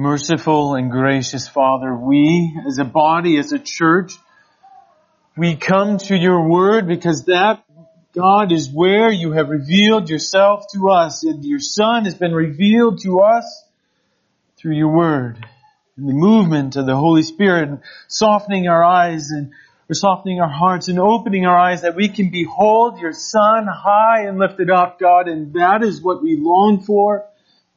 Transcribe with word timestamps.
Merciful 0.00 0.76
and 0.76 0.90
gracious 0.90 1.46
Father, 1.46 1.94
we 1.94 2.58
as 2.66 2.78
a 2.78 2.84
body, 2.84 3.38
as 3.38 3.52
a 3.52 3.58
church, 3.58 4.14
we 5.36 5.56
come 5.56 5.98
to 5.98 6.16
your 6.16 6.48
word 6.48 6.88
because 6.88 7.26
that 7.26 7.62
God 8.14 8.50
is 8.50 8.70
where 8.72 9.12
you 9.12 9.32
have 9.32 9.50
revealed 9.50 10.08
yourself 10.08 10.64
to 10.72 10.88
us 10.88 11.22
and 11.22 11.44
your 11.44 11.58
Son 11.58 12.06
has 12.06 12.14
been 12.14 12.32
revealed 12.32 13.02
to 13.02 13.20
us 13.20 13.62
through 14.56 14.74
your 14.74 14.88
word 14.88 15.46
and 15.98 16.08
the 16.08 16.14
movement 16.14 16.76
of 16.76 16.86
the 16.86 16.96
Holy 16.96 17.22
Spirit 17.22 17.68
and 17.68 17.80
softening 18.08 18.68
our 18.68 18.82
eyes 18.82 19.28
and 19.28 19.52
or 19.90 19.94
softening 19.94 20.40
our 20.40 20.48
hearts 20.48 20.88
and 20.88 20.98
opening 20.98 21.44
our 21.44 21.58
eyes 21.58 21.82
that 21.82 21.94
we 21.94 22.08
can 22.08 22.30
behold 22.30 22.98
your 23.00 23.12
Son 23.12 23.66
high 23.66 24.22
and 24.26 24.38
lifted 24.38 24.70
up, 24.70 24.98
God, 24.98 25.28
and 25.28 25.52
that 25.52 25.82
is 25.82 26.00
what 26.00 26.22
we 26.22 26.38
long 26.40 26.80
for. 26.80 27.26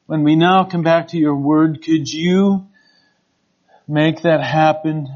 When 0.06 0.22
we 0.22 0.36
now 0.36 0.64
come 0.64 0.82
back 0.82 1.08
to 1.08 1.18
your 1.18 1.34
word, 1.34 1.82
could 1.82 2.12
you 2.12 2.66
make 3.88 4.20
that 4.22 4.42
happen 4.42 5.08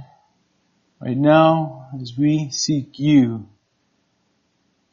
right 0.99 1.17
now 1.17 1.89
as 2.01 2.17
we 2.17 2.49
seek 2.51 2.99
you? 2.99 3.47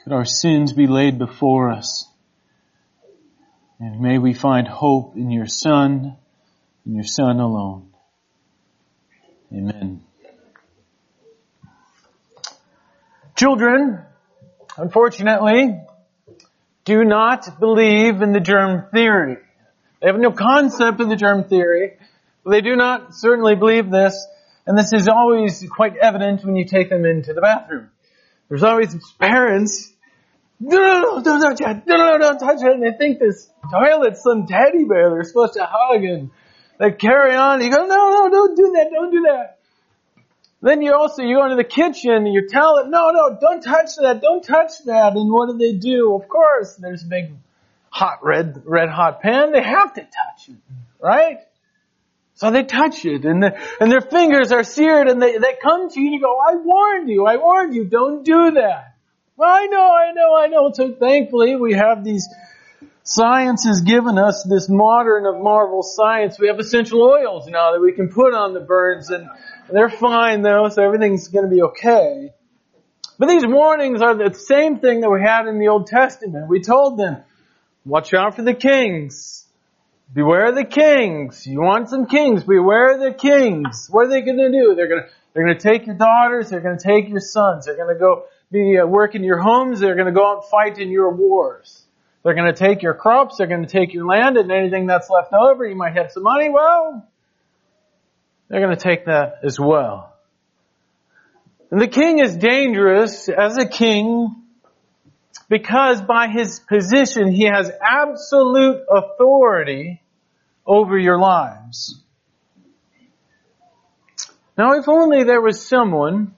Could 0.04 0.12
our 0.12 0.26
sins 0.26 0.74
be 0.74 0.88
laid 0.88 1.18
before 1.18 1.72
us? 1.72 2.10
And 3.80 4.02
may 4.02 4.18
we 4.18 4.34
find 4.34 4.68
hope 4.68 5.16
in 5.16 5.32
your 5.32 5.48
Son, 5.48 6.18
in 6.86 6.96
your 6.96 7.06
Son 7.06 7.40
alone. 7.40 7.88
Amen. 9.54 10.04
Children, 13.38 14.02
unfortunately, 14.76 15.80
do 16.84 17.06
not 17.06 17.62
believe 17.62 18.22
in 18.22 18.34
the 18.34 18.42
germ 18.42 18.88
theory. 18.92 19.38
They 20.02 20.08
have 20.08 20.20
no 20.20 20.32
concept 20.32 21.00
of 21.00 21.10
the 21.10 21.16
germ 21.16 21.46
theory. 21.46 21.98
They 22.50 22.62
do 22.62 22.76
not 22.76 23.16
certainly 23.16 23.56
believe 23.56 23.90
this, 23.90 24.28
and 24.68 24.78
this 24.78 24.94
is 24.94 25.08
always 25.08 25.66
quite 25.70 25.96
evident 25.98 26.44
when 26.44 26.56
you 26.56 26.66
take 26.66 26.90
them 26.90 27.06
into 27.06 27.34
the 27.34 27.42
bathroom. 27.42 27.90
There's 28.50 28.64
always 28.64 28.96
parents, 29.20 29.92
no, 30.60 30.78
no, 30.78 31.02
no, 31.02 31.24
don't 31.24 31.42
touch 31.42 31.62
it, 31.62 31.84
no, 31.88 31.98
no, 31.98 32.06
no, 32.12 32.18
don't 32.20 32.40
touch 32.40 32.62
it, 32.62 32.72
and 32.72 32.84
they 32.84 32.96
think 32.98 33.20
this 33.20 33.50
toilet's 33.72 34.22
some 34.22 34.46
teddy 34.46 34.86
bear 34.86 35.10
they're 35.10 35.24
supposed 35.24 35.54
to 35.54 35.68
hug, 35.68 36.04
and 36.04 36.30
they 36.80 36.92
carry 36.92 37.36
on, 37.36 37.62
you 37.62 37.72
go, 37.72 37.86
no, 37.86 38.10
no, 38.10 38.30
don't 38.30 38.56
do 38.56 38.74
that, 38.76 38.90
don't 38.94 39.12
do 39.12 39.26
that. 39.28 39.60
Then 40.62 40.82
you 40.82 40.94
also, 40.94 41.24
you 41.24 41.38
go 41.38 41.44
into 41.46 41.58
the 41.58 41.64
kitchen 41.64 42.12
and 42.12 42.34
you 42.34 42.48
tell 42.48 42.78
it, 42.78 42.88
no, 42.90 43.12
no, 43.12 43.38
don't 43.40 43.62
touch 43.62 43.96
that, 44.02 44.22
don't 44.22 44.44
touch 44.44 44.72
that, 44.86 45.14
and 45.14 45.32
what 45.32 45.50
do 45.52 45.58
they 45.58 45.78
do? 45.78 46.16
Of 46.16 46.28
course, 46.28 46.76
there's 46.76 47.04
a 47.04 47.08
big 47.08 47.32
hot 47.96 48.20
red, 48.24 48.62
red 48.66 48.90
hot 48.90 49.22
pan, 49.22 49.54
they 49.54 49.64
have 49.64 49.94
to 49.94 50.02
touch 50.02 50.50
it, 50.50 50.58
right? 51.00 51.38
So 52.34 52.52
they 52.52 52.64
touch 52.64 53.06
it 53.06 53.24
and, 53.24 53.42
the, 53.42 53.58
and 53.80 53.90
their 53.90 54.02
fingers 54.02 54.52
are 54.52 54.64
seared 54.66 55.08
and 55.08 55.22
they, 55.22 55.38
they 55.38 55.56
come 55.64 55.90
to 55.90 56.02
you 56.02 56.08
and 56.08 56.16
you 56.16 56.20
go, 56.22 56.38
I 56.38 56.56
warned 56.56 57.08
you, 57.08 57.26
I 57.26 57.38
warned 57.38 57.74
you, 57.74 57.86
don't 57.86 58.26
do 58.26 58.52
that. 58.52 58.98
Well, 59.38 59.50
I 59.50 59.68
know, 59.68 59.94
I 59.94 60.12
know, 60.12 60.36
I 60.36 60.48
know. 60.48 60.72
So 60.74 60.92
thankfully 60.92 61.56
we 61.56 61.72
have 61.76 62.04
these, 62.04 62.28
science 63.04 63.64
has 63.64 63.80
given 63.80 64.18
us 64.18 64.44
this 64.44 64.68
modern 64.68 65.26
of 65.26 65.42
marvel 65.42 65.82
science. 65.82 66.38
We 66.38 66.48
have 66.48 66.60
essential 66.60 67.02
oils 67.02 67.48
now 67.48 67.72
that 67.72 67.80
we 67.80 67.94
can 67.94 68.10
put 68.10 68.34
on 68.34 68.54
the 68.54 68.60
burns 68.60 69.10
and 69.10 69.30
they're 69.72 69.90
fine 69.90 70.42
though, 70.42 70.68
so 70.68 70.84
everything's 70.84 71.30
gonna 71.30 71.48
be 71.48 71.62
okay. 71.62 72.34
But 73.18 73.30
these 73.30 73.46
warnings 73.46 74.02
are 74.02 74.16
the 74.16 74.34
same 74.34 74.80
thing 74.80 75.00
that 75.00 75.10
we 75.10 75.22
had 75.22 75.48
in 75.48 75.60
the 75.60 75.70
Old 75.70 75.88
Testament. 75.88 76.50
We 76.50 76.60
told 76.60 77.00
them, 77.00 77.24
Watch 77.86 78.14
out 78.16 78.36
for 78.36 78.42
the 78.42 78.56
kings. 78.56 79.46
Beware 80.12 80.52
the 80.52 80.66
kings. 80.66 81.46
You 81.46 81.62
want 81.62 81.90
some 81.90 82.08
kings. 82.08 82.44
Beware 82.44 82.98
the 82.98 83.14
kings. 83.14 83.88
What 83.90 84.08
are 84.08 84.10
they 84.10 84.22
going 84.22 84.38
to 84.38 84.52
do? 84.52 84.74
They're 84.76 84.88
going 84.88 85.04
to, 85.04 85.10
they're 85.34 85.46
going 85.46 85.58
to 85.58 85.64
take 85.64 85.86
your 85.86 85.96
daughters. 85.96 86.50
They're 86.50 86.62
going 86.62 86.78
to 86.78 86.84
take 86.84 87.10
your 87.10 87.20
sons. 87.20 87.66
They're 87.66 87.78
going 87.78 87.94
to 87.94 88.00
go 88.00 88.26
be 88.52 88.78
uh, 88.80 88.88
work 88.88 89.14
in 89.14 89.24
your 89.24 89.40
homes. 89.40 89.80
They're 89.80 89.96
going 89.96 90.08
to 90.08 90.14
go 90.14 90.28
out 90.28 90.44
and 90.44 90.46
fight 90.50 90.80
in 90.80 90.90
your 90.90 91.14
wars. 91.14 91.84
They're 92.24 92.34
going 92.34 92.52
to 92.52 92.58
take 92.58 92.82
your 92.82 92.96
crops. 92.96 93.38
They're 93.38 93.48
going 93.48 93.66
to 93.66 93.72
take 93.72 93.94
your 93.94 94.06
land 94.06 94.38
and 94.38 94.52
anything 94.52 94.88
that's 94.88 95.10
left 95.10 95.32
over. 95.34 95.66
You 95.66 95.76
might 95.76 95.96
have 95.96 96.12
some 96.12 96.24
money. 96.24 96.50
Well, 96.50 97.08
they're 98.50 98.62
going 98.62 98.76
to 98.76 98.82
take 98.82 99.06
that 99.06 99.42
as 99.44 99.60
well. 99.60 100.12
And 101.70 101.82
the 101.82 101.88
king 101.88 102.20
is 102.20 102.36
dangerous 102.36 103.30
as 103.30 103.58
a 103.58 103.68
king 103.68 104.44
because 105.50 106.02
by 106.02 106.28
his 106.28 106.60
position 106.60 107.32
he 107.32 107.46
has 107.46 107.72
absolute 107.82 108.84
authority 108.90 110.02
over 110.66 110.98
your 110.98 111.20
lives. 111.20 112.02
Now 114.58 114.74
if 114.74 114.88
only 114.88 115.24
there 115.24 115.42
was 115.42 115.66
someone 115.66 116.34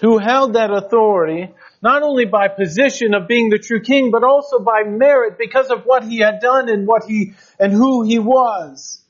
who 0.00 0.18
held 0.18 0.54
that 0.54 0.70
authority 0.70 1.48
not 1.82 2.02
only 2.02 2.24
by 2.24 2.48
position 2.48 3.14
of 3.14 3.28
being 3.28 3.50
the 3.50 3.58
true 3.58 3.80
king, 3.80 4.10
but 4.10 4.24
also 4.24 4.58
by 4.58 4.82
merit 4.84 5.38
because 5.38 5.70
of 5.70 5.84
what 5.84 6.04
he 6.04 6.18
had 6.18 6.40
done 6.40 6.68
and 6.68 6.86
what 6.86 7.04
he, 7.04 7.32
and 7.58 7.72
who 7.72 8.02
he 8.02 8.18
was. 8.18 9.00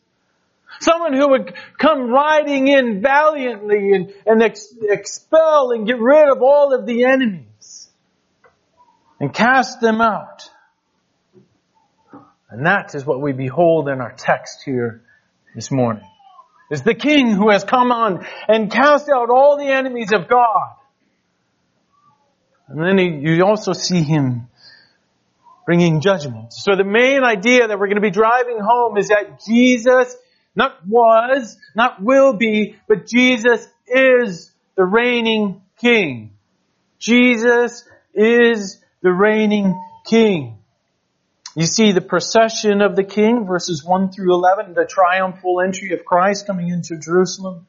Someone 0.81 1.15
who 1.15 1.31
would 1.31 1.55
come 1.79 2.11
riding 2.11 2.69
in 2.69 3.01
valiantly 3.01 3.93
and, 3.93 4.13
and 4.27 4.43
ex- 4.43 4.75
expel 4.83 5.73
and 5.73 5.87
get 5.87 5.99
rid 5.99 6.31
of 6.31 6.43
all 6.43 6.75
of 6.75 6.87
the 6.87 7.05
enemy 7.05 7.48
and 9.21 9.33
cast 9.33 9.81
them 9.81 10.01
out. 10.01 10.51
And 12.51 12.67
that 12.67 12.95
is 12.95 13.05
what 13.05 13.21
we 13.21 13.33
behold 13.33 13.89
in 13.89 14.01
our 14.01 14.13
text 14.13 14.63
here 14.65 15.03
this 15.55 15.71
morning. 15.71 16.05
Is 16.71 16.83
the 16.83 16.95
king 16.95 17.31
who 17.31 17.51
has 17.51 17.65
come 17.65 17.93
on 17.93 18.27
and 18.47 18.71
cast 18.71 19.09
out 19.09 19.31
all 19.31 19.57
the 19.57 19.67
enemies 19.67 20.13
of 20.13 20.29
God. 20.29 20.75
And 22.69 22.79
then 22.79 22.99
he, 22.99 23.31
you 23.31 23.45
also 23.45 23.73
see 23.73 24.03
him 24.03 24.49
bringing 25.65 26.01
judgment. 26.01 26.53
So 26.53 26.77
the 26.77 26.85
main 26.85 27.25
idea 27.25 27.69
that 27.69 27.79
we're 27.79 27.87
going 27.87 27.97
to 27.97 28.03
be 28.03 28.11
driving 28.11 28.59
home 28.59 28.97
is 28.99 29.09
that 29.09 29.41
Jesus 29.47 30.15
not 30.55 30.87
was, 30.87 31.57
not 31.75 32.03
will 32.03 32.33
be, 32.33 32.77
but 32.87 33.07
Jesus 33.07 33.67
is 33.87 34.51
the 34.77 34.85
reigning 34.85 35.63
king. 35.79 36.33
Jesus 36.99 37.85
is 38.13 38.79
the 39.03 39.13
reigning 39.13 39.81
king. 40.07 40.59
You 41.55 41.67
see 41.67 41.93
the 41.93 42.01
procession 42.01 42.83
of 42.83 42.95
the 42.95 43.05
king, 43.05 43.47
verses 43.47 43.85
1 43.85 44.13
through 44.13 44.33
11, 44.35 44.75
the 44.75 44.87
triumphal 44.89 45.61
entry 45.61 45.93
of 45.93 46.05
Christ 46.05 46.47
coming 46.47 46.69
into 46.69 46.99
Jerusalem. 46.99 47.67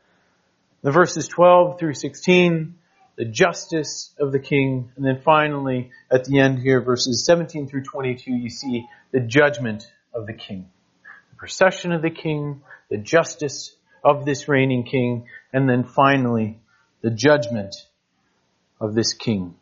The 0.82 0.92
verses 0.92 1.28
12 1.28 1.80
through 1.80 1.96
16, 1.96 2.76
the 3.16 3.26
justice 3.26 4.14
of 4.20 4.32
the 4.32 4.40
king. 4.40 4.92
And 4.96 5.06
then 5.06 5.22
finally, 5.24 5.92
at 6.12 6.26
the 6.26 6.40
end 6.40 6.60
here, 6.60 6.82
verses 6.82 7.26
17 7.26 7.68
through 7.68 7.84
22, 7.84 8.32
you 8.32 8.50
see 8.50 8.86
the 9.12 9.20
judgment 9.20 9.84
of 10.14 10.26
the 10.26 10.34
king. 10.34 10.70
The 11.32 11.36
procession 11.38 11.92
of 11.92 12.02
the 12.02 12.12
king, 12.12 12.62
the 12.90 12.98
justice 12.98 13.76
of 14.04 14.26
this 14.26 14.48
reigning 14.48 14.84
king, 14.84 15.28
and 15.52 15.70
then 15.70 15.84
finally, 15.84 16.60
the 17.02 17.12
judgment 17.12 17.76
of 18.80 18.94
this 18.94 19.14
king. 19.14 19.56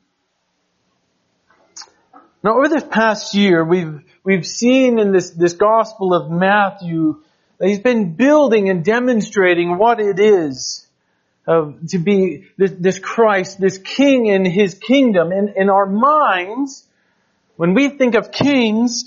Now, 2.43 2.57
over 2.57 2.69
this 2.69 2.83
past 2.83 3.33
year, 3.33 3.63
we've, 3.63 4.01
we've 4.23 4.45
seen 4.45 4.99
in 4.99 5.11
this, 5.11 5.31
this 5.31 5.53
Gospel 5.53 6.13
of 6.13 6.29
Matthew 6.29 7.21
that 7.57 7.67
he's 7.67 7.79
been 7.79 8.13
building 8.13 8.69
and 8.69 8.85
demonstrating 8.85 9.77
what 9.77 9.99
it 9.99 10.19
is 10.19 10.87
uh, 11.47 11.71
to 11.89 11.97
be 11.97 12.45
this, 12.57 12.71
this, 12.77 12.99
Christ, 12.99 13.59
this 13.59 13.79
King 13.79 14.27
in 14.27 14.45
His 14.45 14.75
kingdom. 14.75 15.31
In, 15.31 15.53
in 15.55 15.69
our 15.69 15.87
minds, 15.87 16.85
when 17.55 17.73
we 17.73 17.89
think 17.89 18.15
of 18.15 18.31
kings, 18.31 19.05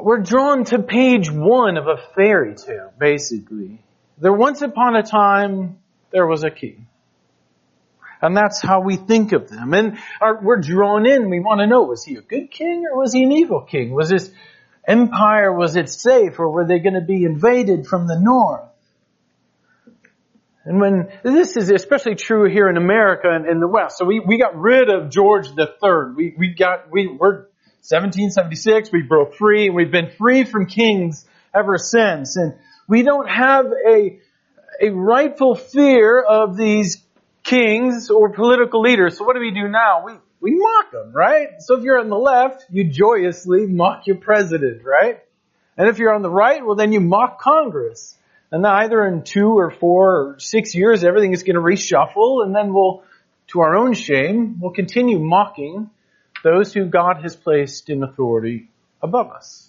we're 0.00 0.20
drawn 0.20 0.64
to 0.66 0.78
page 0.78 1.30
one 1.30 1.76
of 1.76 1.88
a 1.88 1.98
fairy 2.14 2.54
tale, 2.54 2.92
basically. 2.98 3.82
There 4.16 4.32
once 4.32 4.62
upon 4.62 4.96
a 4.96 5.02
time, 5.02 5.78
there 6.10 6.26
was 6.26 6.44
a 6.44 6.50
king. 6.50 6.86
And 8.22 8.36
that's 8.36 8.60
how 8.60 8.82
we 8.82 8.96
think 8.96 9.32
of 9.32 9.48
them. 9.48 9.72
And 9.72 9.98
our, 10.20 10.42
we're 10.42 10.60
drawn 10.60 11.06
in. 11.06 11.30
We 11.30 11.40
want 11.40 11.60
to 11.60 11.66
know, 11.66 11.82
was 11.82 12.04
he 12.04 12.16
a 12.16 12.20
good 12.20 12.50
king 12.50 12.84
or 12.90 13.00
was 13.00 13.12
he 13.12 13.22
an 13.22 13.32
evil 13.32 13.62
king? 13.62 13.92
Was 13.92 14.10
this 14.10 14.30
empire, 14.86 15.52
was 15.52 15.76
it 15.76 15.88
safe 15.88 16.38
or 16.38 16.50
were 16.50 16.66
they 16.66 16.80
going 16.80 16.94
to 16.94 17.00
be 17.00 17.24
invaded 17.24 17.86
from 17.86 18.06
the 18.06 18.18
north? 18.20 18.66
And 20.64 20.80
when, 20.80 21.08
this 21.22 21.56
is 21.56 21.70
especially 21.70 22.16
true 22.16 22.50
here 22.50 22.68
in 22.68 22.76
America 22.76 23.28
and 23.30 23.46
in 23.46 23.60
the 23.60 23.68
West. 23.68 23.96
So 23.96 24.04
we, 24.04 24.20
we 24.20 24.38
got 24.38 24.54
rid 24.56 24.90
of 24.90 25.10
George 25.10 25.48
III. 25.48 26.14
We, 26.14 26.34
we 26.36 26.54
got, 26.54 26.90
we, 26.90 27.06
we're 27.06 27.46
1776, 27.82 28.92
we 28.92 29.02
broke 29.02 29.34
free 29.34 29.66
and 29.68 29.74
we've 29.74 29.90
been 29.90 30.10
free 30.10 30.44
from 30.44 30.66
kings 30.66 31.26
ever 31.54 31.78
since. 31.78 32.36
And 32.36 32.54
we 32.86 33.02
don't 33.02 33.28
have 33.28 33.66
a, 33.66 34.20
a 34.82 34.90
rightful 34.90 35.54
fear 35.54 36.20
of 36.20 36.58
these 36.58 37.02
kings 37.50 38.10
or 38.10 38.30
political 38.30 38.80
leaders. 38.80 39.18
So 39.18 39.24
what 39.24 39.34
do 39.34 39.40
we 39.40 39.50
do 39.50 39.68
now? 39.68 40.04
We, 40.06 40.12
we 40.40 40.56
mock 40.56 40.92
them, 40.92 41.12
right? 41.12 41.48
So 41.58 41.76
if 41.76 41.82
you're 41.82 41.98
on 41.98 42.08
the 42.08 42.16
left, 42.16 42.64
you 42.70 42.84
joyously 42.84 43.66
mock 43.66 44.06
your 44.06 44.16
president, 44.16 44.84
right? 44.84 45.20
And 45.76 45.88
if 45.88 45.98
you're 45.98 46.14
on 46.14 46.22
the 46.22 46.30
right, 46.30 46.64
well 46.64 46.76
then 46.76 46.92
you 46.92 47.00
mock 47.00 47.40
Congress. 47.40 48.16
And 48.52 48.66
either 48.66 49.04
in 49.04 49.22
two 49.22 49.58
or 49.58 49.70
four 49.70 50.16
or 50.16 50.36
six 50.38 50.74
years, 50.74 51.04
everything 51.04 51.32
is 51.32 51.42
going 51.42 51.54
to 51.54 51.60
reshuffle, 51.60 52.44
and 52.44 52.54
then 52.54 52.72
we'll, 52.74 53.04
to 53.48 53.60
our 53.60 53.76
own 53.76 53.94
shame, 53.94 54.58
we'll 54.60 54.72
continue 54.72 55.18
mocking 55.18 55.90
those 56.42 56.72
who 56.72 56.86
God 56.86 57.22
has 57.22 57.36
placed 57.36 57.90
in 57.90 58.02
authority 58.02 58.68
above 59.02 59.30
us. 59.30 59.68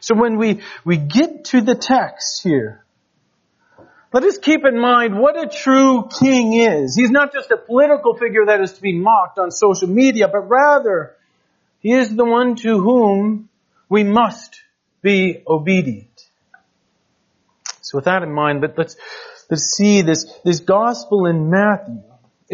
So 0.00 0.14
when 0.14 0.36
we, 0.36 0.60
we 0.84 0.98
get 0.98 1.46
to 1.46 1.62
the 1.62 1.74
text 1.74 2.42
here, 2.42 2.83
let 4.14 4.22
us 4.22 4.38
keep 4.38 4.64
in 4.64 4.78
mind 4.78 5.18
what 5.18 5.36
a 5.36 5.48
true 5.48 6.08
king 6.20 6.52
is. 6.52 6.94
He's 6.94 7.10
not 7.10 7.32
just 7.32 7.50
a 7.50 7.56
political 7.56 8.14
figure 8.14 8.46
that 8.46 8.60
is 8.60 8.74
to 8.74 8.80
be 8.80 8.96
mocked 8.96 9.40
on 9.40 9.50
social 9.50 9.88
media, 9.88 10.28
but 10.28 10.48
rather, 10.48 11.16
he 11.80 11.90
is 11.90 12.14
the 12.14 12.24
one 12.24 12.54
to 12.54 12.78
whom 12.78 13.48
we 13.88 14.04
must 14.04 14.62
be 15.02 15.42
obedient. 15.48 16.06
So 17.80 17.98
with 17.98 18.04
that 18.04 18.22
in 18.22 18.32
mind, 18.32 18.60
but 18.60 18.78
let's, 18.78 18.94
let's 19.50 19.64
see 19.64 20.02
this, 20.02 20.32
this 20.44 20.60
gospel 20.60 21.26
in 21.26 21.50
Matthew. 21.50 22.00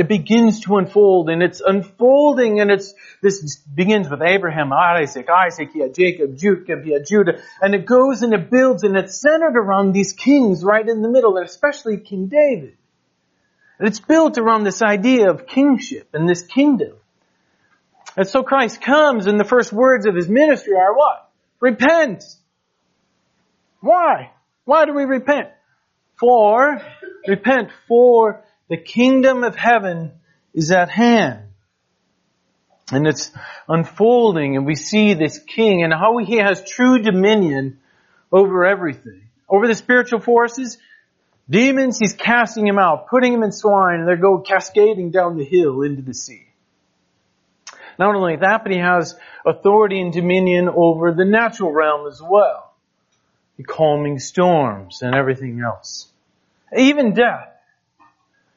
It 0.00 0.08
begins 0.08 0.61
to 0.61 0.79
unfold 0.79 1.29
and 1.29 1.43
it's 1.43 1.61
unfolding 1.61 2.58
and 2.58 2.70
it's, 2.70 2.94
this 3.20 3.56
begins 3.56 4.08
with 4.08 4.23
Abraham, 4.23 4.73
Isaac, 4.73 5.29
Isaac, 5.29 5.75
had 5.75 5.94
Jacob, 5.94 6.38
Jacob, 6.38 6.87
had 6.87 7.05
Judah, 7.06 7.43
and 7.61 7.75
it 7.75 7.85
goes 7.85 8.23
and 8.23 8.32
it 8.32 8.50
builds 8.50 8.82
and 8.82 8.97
it's 8.97 9.20
centered 9.20 9.58
around 9.58 9.93
these 9.93 10.14
kings 10.14 10.64
right 10.64 10.88
in 10.88 11.02
the 11.02 11.11
middle, 11.11 11.37
and 11.37 11.47
especially 11.47 11.99
King 11.99 12.29
David. 12.29 12.79
And 13.79 13.87
it's 13.87 14.00
built 14.00 14.38
around 14.38 14.64
this 14.64 14.81
idea 14.81 15.29
of 15.29 15.47
kingship 15.47 16.08
and 16.14 16.26
this 16.26 16.44
kingdom. 16.44 16.97
And 18.17 18.26
so 18.26 18.43
Christ 18.43 18.81
comes 18.81 19.26
and 19.26 19.38
the 19.38 19.44
first 19.44 19.70
words 19.70 20.06
of 20.06 20.14
his 20.14 20.31
ministry 20.31 20.76
are 20.76 20.97
what? 20.97 21.31
Repent. 21.61 22.25
Why? 23.81 24.31
Why 24.64 24.87
do 24.87 24.94
we 24.94 25.05
repent? 25.05 25.49
For, 26.19 26.81
repent 27.29 27.69
for 27.87 28.44
the 28.70 28.78
kingdom 28.78 29.44
of 29.44 29.55
heaven 29.55 30.12
is 30.55 30.70
at 30.70 30.88
hand. 30.88 31.43
And 32.90 33.06
it's 33.06 33.31
unfolding 33.69 34.56
and 34.56 34.64
we 34.64 34.75
see 34.75 35.12
this 35.12 35.38
king 35.38 35.82
and 35.82 35.93
how 35.93 36.17
he 36.17 36.37
has 36.37 36.64
true 36.64 37.00
dominion 37.00 37.78
over 38.32 38.64
everything. 38.64 39.22
Over 39.49 39.67
the 39.67 39.75
spiritual 39.75 40.20
forces, 40.20 40.78
demons, 41.49 41.99
he's 41.99 42.14
casting 42.14 42.64
them 42.64 42.78
out, 42.78 43.08
putting 43.08 43.32
them 43.32 43.43
in 43.43 43.52
swine 43.52 44.00
and 44.00 44.08
they 44.08 44.17
go 44.17 44.38
cascading 44.38 45.11
down 45.11 45.37
the 45.37 45.44
hill 45.44 45.82
into 45.82 46.02
the 46.02 46.14
sea. 46.14 46.46
Not 47.99 48.14
only 48.14 48.37
that, 48.37 48.62
but 48.62 48.73
he 48.73 48.78
has 48.78 49.14
authority 49.44 50.00
and 50.00 50.12
dominion 50.12 50.69
over 50.69 51.12
the 51.12 51.26
natural 51.26 51.70
realm 51.70 52.08
as 52.08 52.23
well 52.23 52.70
calming 53.62 54.19
storms 54.19 55.02
and 55.02 55.14
everything 55.14 55.61
else. 55.61 56.08
Even 56.76 57.12
death. 57.12 57.59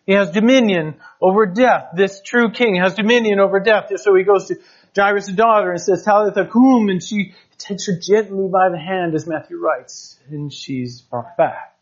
He 0.06 0.14
has 0.14 0.32
dominion 0.32 0.96
over 1.22 1.46
death. 1.46 1.92
This 1.96 2.22
true 2.22 2.52
king 2.52 2.76
has 2.76 2.96
dominion 2.96 3.40
over 3.40 3.60
death. 3.60 3.90
So 3.96 4.16
he 4.16 4.24
goes 4.24 4.48
to 4.48 4.56
Jairus' 4.96 5.28
daughter 5.28 5.72
and 5.72 5.82
says, 5.82 6.04
Talitha 6.04 6.46
cum, 6.46 6.90
and 6.90 7.02
she 7.02 7.34
takes 7.58 7.88
her 7.88 7.98
gently 8.00 8.48
by 8.50 8.70
the 8.70 8.78
hand, 8.78 9.16
as 9.16 9.26
Matthew 9.26 9.58
writes, 9.58 10.20
and 10.30 10.52
she's 10.52 11.02
brought 11.02 11.38
back 11.38 11.76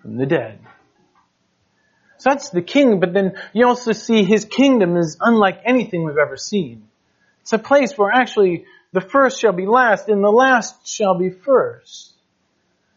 from 0.00 0.16
the 0.16 0.26
dead. 0.26 0.58
So 2.18 2.30
that's 2.30 2.50
the 2.50 2.62
king, 2.62 3.00
but 3.00 3.12
then 3.12 3.34
you 3.52 3.66
also 3.66 3.92
see 3.92 4.24
his 4.24 4.44
kingdom 4.44 4.96
is 4.96 5.16
unlike 5.20 5.60
anything 5.64 6.04
we've 6.04 6.16
ever 6.16 6.36
seen. 6.36 6.88
It's 7.42 7.52
a 7.52 7.58
place 7.58 7.98
where 7.98 8.12
actually 8.12 8.64
the 8.92 9.00
first 9.00 9.40
shall 9.40 9.52
be 9.52 9.66
last, 9.66 10.08
and 10.08 10.22
the 10.22 10.30
last 10.30 10.86
shall 10.86 11.18
be 11.18 11.30
first. 11.30 12.11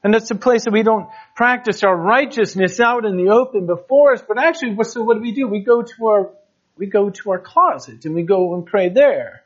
And 0.06 0.13
it's 0.13 0.30
a 0.30 0.36
place 0.36 0.66
that 0.66 0.72
we 0.72 0.84
don't 0.84 1.10
practice 1.34 1.84
our 1.84 1.98
righteousness 1.98 2.80
out 2.80 3.06
in 3.06 3.18
the 3.18 3.31
open 3.31 3.66
before 3.66 4.13
us, 4.13 4.22
but 4.22 4.38
actually, 4.38 4.78
so 4.84 5.02
what 5.02 5.16
do 5.16 5.22
we 5.22 5.31
do? 5.31 5.48
We 5.48 5.62
go 5.62 5.81
to 5.81 6.06
our, 6.06 6.30
we 6.78 6.86
go 6.86 7.10
to 7.10 7.31
our 7.31 7.40
closet 7.40 8.06
and 8.06 8.13
we 8.13 8.22
go 8.22 8.54
and 8.54 8.68
pray 8.68 8.90
there. 8.90 9.42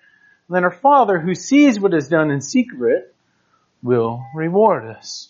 And 0.49 0.57
then 0.57 0.65
our 0.65 0.71
Father 0.71 1.17
who 1.17 1.33
sees 1.33 1.79
what 1.79 1.93
is 1.93 2.09
done 2.09 2.29
in 2.29 2.41
secret 2.41 3.15
will 3.81 4.21
reward 4.35 4.83
us. 4.83 5.29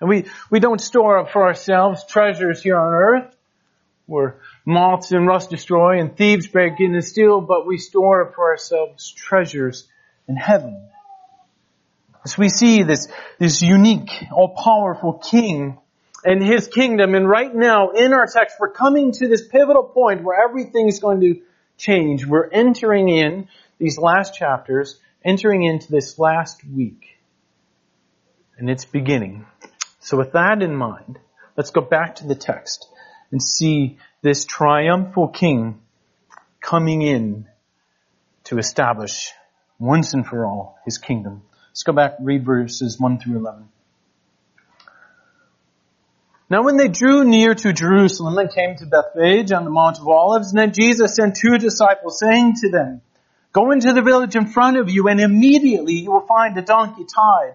And 0.00 0.08
we, 0.08 0.24
we 0.48 0.60
don't 0.60 0.80
store 0.80 1.18
up 1.18 1.30
for 1.30 1.46
ourselves 1.46 2.06
treasures 2.06 2.62
here 2.62 2.78
on 2.78 2.94
earth 2.94 3.36
where 4.06 4.40
moths 4.64 5.12
and 5.12 5.26
rust 5.26 5.50
destroy 5.50 6.00
and 6.00 6.16
thieves 6.16 6.48
break 6.48 6.80
in 6.80 6.94
and 6.94 7.04
steal, 7.04 7.42
but 7.42 7.66
we 7.66 7.76
store 7.76 8.26
up 8.26 8.34
for 8.34 8.48
ourselves 8.48 9.12
treasures 9.12 9.86
in 10.26 10.36
heaven. 10.36 10.88
As 12.24 12.36
we 12.36 12.48
see 12.48 12.82
this, 12.82 13.08
this 13.38 13.62
unique, 13.62 14.10
all-powerful 14.30 15.14
king 15.14 15.78
and 16.22 16.42
his 16.42 16.68
kingdom, 16.68 17.14
and 17.14 17.26
right 17.26 17.54
now 17.54 17.90
in 17.90 18.12
our 18.12 18.26
text, 18.26 18.56
we're 18.60 18.72
coming 18.72 19.12
to 19.12 19.28
this 19.28 19.46
pivotal 19.48 19.84
point 19.84 20.22
where 20.22 20.38
everything 20.42 20.86
is 20.86 21.00
going 21.00 21.20
to 21.20 21.40
change. 21.78 22.26
We're 22.26 22.48
entering 22.50 23.08
in 23.08 23.48
these 23.78 23.96
last 23.96 24.34
chapters, 24.34 25.00
entering 25.24 25.62
into 25.62 25.90
this 25.90 26.18
last 26.18 26.62
week. 26.64 27.16
And 28.58 28.68
it's 28.68 28.84
beginning. 28.84 29.46
So 30.00 30.18
with 30.18 30.32
that 30.32 30.60
in 30.60 30.76
mind, 30.76 31.18
let's 31.56 31.70
go 31.70 31.80
back 31.80 32.16
to 32.16 32.26
the 32.26 32.34
text 32.34 32.86
and 33.32 33.42
see 33.42 33.98
this 34.20 34.44
triumphal 34.44 35.28
king 35.28 35.80
coming 36.60 37.00
in 37.00 37.46
to 38.44 38.58
establish 38.58 39.32
once 39.78 40.12
and 40.12 40.26
for 40.26 40.44
all 40.44 40.78
his 40.84 40.98
kingdom. 40.98 41.42
Let's 41.70 41.84
go 41.84 41.92
back 41.92 42.16
read 42.20 42.44
verses 42.44 42.98
1 42.98 43.20
through 43.20 43.38
11. 43.38 43.68
Now 46.50 46.64
when 46.64 46.76
they 46.76 46.88
drew 46.88 47.22
near 47.22 47.54
to 47.54 47.72
Jerusalem 47.72 48.36
and 48.38 48.52
came 48.52 48.74
to 48.76 48.86
Bethphage 48.86 49.52
on 49.52 49.64
the 49.64 49.70
Mount 49.70 50.00
of 50.00 50.08
Olives, 50.08 50.50
and 50.50 50.58
then 50.58 50.72
Jesus 50.72 51.14
sent 51.14 51.36
two 51.36 51.58
disciples 51.58 52.18
saying 52.18 52.54
to 52.62 52.70
them, 52.70 53.02
Go 53.52 53.70
into 53.70 53.92
the 53.92 54.02
village 54.02 54.34
in 54.34 54.46
front 54.46 54.78
of 54.78 54.90
you 54.90 55.06
and 55.06 55.20
immediately 55.20 55.94
you 55.94 56.10
will 56.10 56.26
find 56.26 56.56
a 56.58 56.62
donkey 56.62 57.04
tied 57.04 57.54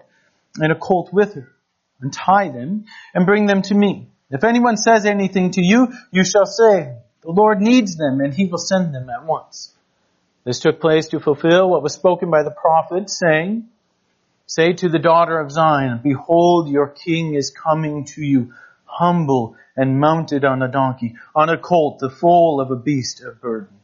and 0.58 0.72
a 0.72 0.74
colt 0.74 1.12
with 1.12 1.34
her. 1.34 1.52
Untie 2.00 2.48
them 2.48 2.86
and 3.14 3.26
bring 3.26 3.44
them 3.44 3.60
to 3.62 3.74
me. 3.74 4.08
If 4.30 4.44
anyone 4.44 4.78
says 4.78 5.04
anything 5.04 5.52
to 5.52 5.62
you, 5.62 5.92
you 6.10 6.24
shall 6.24 6.46
say, 6.46 6.96
the 7.20 7.30
Lord 7.30 7.60
needs 7.60 7.96
them 7.96 8.20
and 8.20 8.32
he 8.32 8.46
will 8.46 8.58
send 8.58 8.94
them 8.94 9.10
at 9.10 9.24
once. 9.24 9.74
This 10.44 10.60
took 10.60 10.80
place 10.80 11.08
to 11.08 11.20
fulfill 11.20 11.68
what 11.68 11.82
was 11.82 11.92
spoken 11.92 12.30
by 12.30 12.44
the 12.44 12.50
prophet, 12.50 13.10
saying, 13.10 13.68
Say 14.46 14.72
to 14.74 14.88
the 14.88 15.00
daughter 15.00 15.38
of 15.40 15.50
Zion, 15.50 16.00
Behold, 16.02 16.68
your 16.68 16.86
king 16.86 17.34
is 17.34 17.50
coming 17.50 18.04
to 18.14 18.22
you, 18.22 18.54
humble 18.84 19.56
and 19.76 20.00
mounted 20.00 20.44
on 20.44 20.62
a 20.62 20.68
donkey, 20.68 21.16
on 21.34 21.50
a 21.50 21.58
colt, 21.58 21.98
the 21.98 22.08
foal 22.08 22.60
of 22.60 22.70
a 22.70 22.76
beast 22.76 23.20
of 23.22 23.40
burden. 23.40 23.76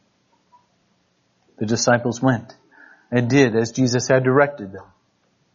The 1.59 1.67
disciples 1.67 2.23
went 2.23 2.55
and 3.11 3.29
did 3.29 3.57
as 3.57 3.73
Jesus 3.73 4.09
had 4.09 4.25
directed 4.25 4.73
them. 4.73 4.85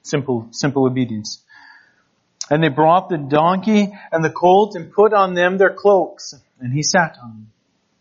Simple, 0.03 0.49
simple 0.51 0.85
obedience. 0.85 1.43
And 2.49 2.63
they 2.63 2.69
brought 2.69 3.09
the 3.09 3.17
donkey 3.17 3.91
and 4.11 4.23
the 4.23 4.29
colt 4.29 4.75
and 4.75 4.91
put 4.91 5.13
on 5.13 5.33
them 5.33 5.57
their 5.57 5.73
cloaks, 5.73 6.33
and 6.59 6.71
he 6.71 6.83
sat 6.83 7.17
on 7.21 7.29
them. 7.29 7.51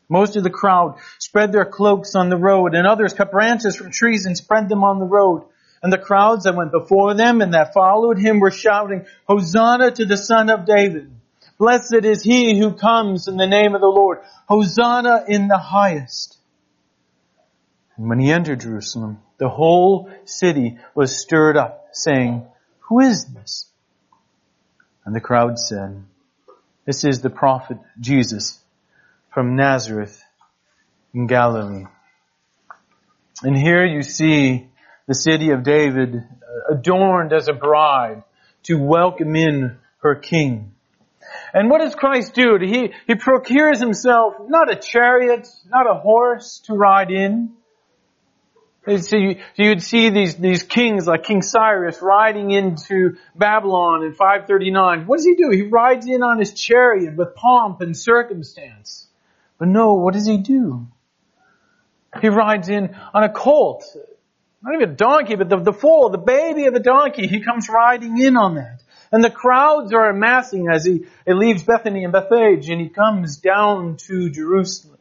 Most 0.09 0.37
of 0.37 0.45
the 0.45 0.50
crowd 0.50 0.99
spread 1.19 1.52
their 1.52 1.64
cloaks 1.64 2.14
on 2.14 2.28
the 2.28 2.37
road, 2.37 2.75
and 2.75 2.87
others 2.87 3.12
cut 3.12 3.33
branches 3.33 3.75
from 3.75 3.90
trees 3.90 4.26
and 4.26 4.37
spread 4.37 4.69
them 4.69 4.85
on 4.85 4.99
the 4.99 5.04
road. 5.04 5.45
And 5.83 5.92
the 5.92 5.99
crowds 5.99 6.45
that 6.45 6.54
went 6.54 6.73
before 6.73 7.14
them 7.14 7.40
and 7.40 7.54
that 7.54 7.75
followed 7.75 8.18
him 8.18 8.40
were 8.40 8.50
shouting, 8.50 9.06
Hosanna 9.28 9.90
to 9.92 10.04
the 10.04 10.16
Son 10.16 10.50
of 10.50 10.66
David. 10.66 11.12
Blessed 11.59 12.04
is 12.04 12.23
he 12.23 12.59
who 12.59 12.73
comes 12.73 13.28
in 13.28 13.37
the 13.37 13.47
name 13.47 13.75
of 13.75 13.80
the 13.80 13.87
Lord. 13.87 14.18
Hosanna 14.49 15.25
in 15.28 15.49
the 15.49 15.59
highest. 15.59 16.37
And 17.97 18.09
when 18.09 18.18
he 18.18 18.30
entered 18.30 18.61
Jerusalem, 18.61 19.23
the 19.38 19.49
whole 19.49 20.11
city 20.25 20.78
was 20.95 21.18
stirred 21.18 21.56
up, 21.56 21.88
saying, 21.92 22.47
Who 22.88 23.00
is 23.00 23.25
this? 23.26 23.66
And 25.04 25.14
the 25.14 25.21
crowd 25.21 25.59
said, 25.59 26.02
This 26.85 27.04
is 27.04 27.21
the 27.21 27.30
prophet 27.30 27.78
Jesus 28.00 28.59
from 29.33 29.56
Nazareth 29.56 30.23
in 31.14 31.26
Galilee. 31.26 31.87
And 33.42 33.56
here 33.56 33.85
you 33.85 34.02
see 34.02 34.68
the 35.06 35.14
city 35.14 35.50
of 35.50 35.62
David 35.62 36.16
uh, 36.16 36.75
adorned 36.75 37.32
as 37.32 37.48
a 37.48 37.52
bride 37.52 38.22
to 38.64 38.75
welcome 38.76 39.36
in 39.36 39.76
her 39.98 40.14
king. 40.14 40.72
And 41.52 41.70
what 41.70 41.80
does 41.80 41.94
Christ 41.94 42.34
do? 42.34 42.58
He, 42.60 42.92
he 43.06 43.14
procures 43.14 43.80
himself 43.80 44.34
not 44.48 44.70
a 44.70 44.76
chariot, 44.76 45.48
not 45.68 45.88
a 45.88 45.94
horse 45.94 46.60
to 46.66 46.75
ride 46.75 47.10
in. 47.10 47.52
So 48.86 49.16
you, 49.16 49.40
you'd 49.56 49.82
see 49.82 50.10
these, 50.10 50.36
these 50.36 50.62
kings 50.62 51.08
like 51.08 51.25
King 51.25 51.42
Cyrus 51.42 52.00
riding 52.00 52.52
into 52.52 53.16
Babylon 53.34 54.04
in 54.04 54.12
539. 54.12 55.06
What 55.06 55.16
does 55.16 55.26
he 55.26 55.34
do? 55.34 55.50
He 55.50 55.62
rides 55.62 56.06
in 56.06 56.22
on 56.22 56.38
his 56.38 56.52
chariot 56.52 57.16
with 57.16 57.34
pomp 57.34 57.80
and 57.80 57.96
circumstance. 57.96 59.08
But 59.58 59.68
no, 59.68 59.94
what 59.94 60.14
does 60.14 60.26
he 60.26 60.38
do? 60.38 60.86
He 62.20 62.28
rides 62.28 62.68
in 62.68 62.94
on 63.12 63.25
a 63.25 63.28
colt, 63.28 63.84
not 64.66 64.75
even 64.75 64.90
a 64.90 64.96
donkey, 64.96 65.37
but 65.37 65.49
the, 65.49 65.61
the 65.61 65.73
foal, 65.73 66.11
the 66.11 66.18
baby 66.18 66.66
of 66.66 66.75
a 66.75 66.80
donkey, 66.80 67.28
he 67.28 67.40
comes 67.40 67.68
riding 67.68 68.18
in 68.18 68.37
on 68.37 68.56
that. 68.56 68.82
And 69.12 69.23
the 69.23 69.30
crowds 69.30 69.92
are 69.92 70.11
amassing 70.11 70.66
as 70.68 70.85
he, 70.85 71.06
he 71.25 71.32
leaves 71.32 71.62
Bethany 71.62 72.02
and 72.02 72.12
Bethphage 72.12 72.68
and 72.68 72.80
he 72.80 72.88
comes 72.88 73.37
down 73.37 73.96
to 74.08 74.28
Jerusalem, 74.28 74.99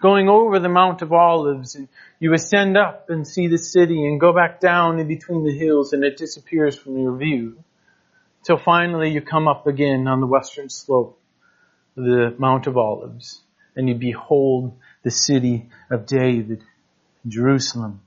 going 0.00 0.28
over 0.28 0.60
the 0.60 0.68
Mount 0.68 1.02
of 1.02 1.12
Olives 1.12 1.74
and 1.74 1.88
you 2.20 2.32
ascend 2.32 2.76
up 2.76 3.10
and 3.10 3.26
see 3.26 3.48
the 3.48 3.58
city 3.58 4.06
and 4.06 4.20
go 4.20 4.32
back 4.32 4.60
down 4.60 5.00
in 5.00 5.08
between 5.08 5.44
the 5.44 5.58
hills 5.58 5.92
and 5.92 6.04
it 6.04 6.16
disappears 6.16 6.78
from 6.78 6.96
your 6.96 7.16
view. 7.16 7.58
Till 8.44 8.56
finally 8.56 9.10
you 9.10 9.20
come 9.20 9.48
up 9.48 9.66
again 9.66 10.06
on 10.06 10.20
the 10.20 10.28
western 10.28 10.68
slope 10.68 11.18
of 11.96 12.04
the 12.04 12.36
Mount 12.38 12.68
of 12.68 12.76
Olives 12.76 13.42
and 13.74 13.88
you 13.88 13.96
behold 13.96 14.78
the 15.02 15.10
city 15.10 15.68
of 15.90 16.06
David, 16.06 16.62
Jerusalem. 17.26 18.02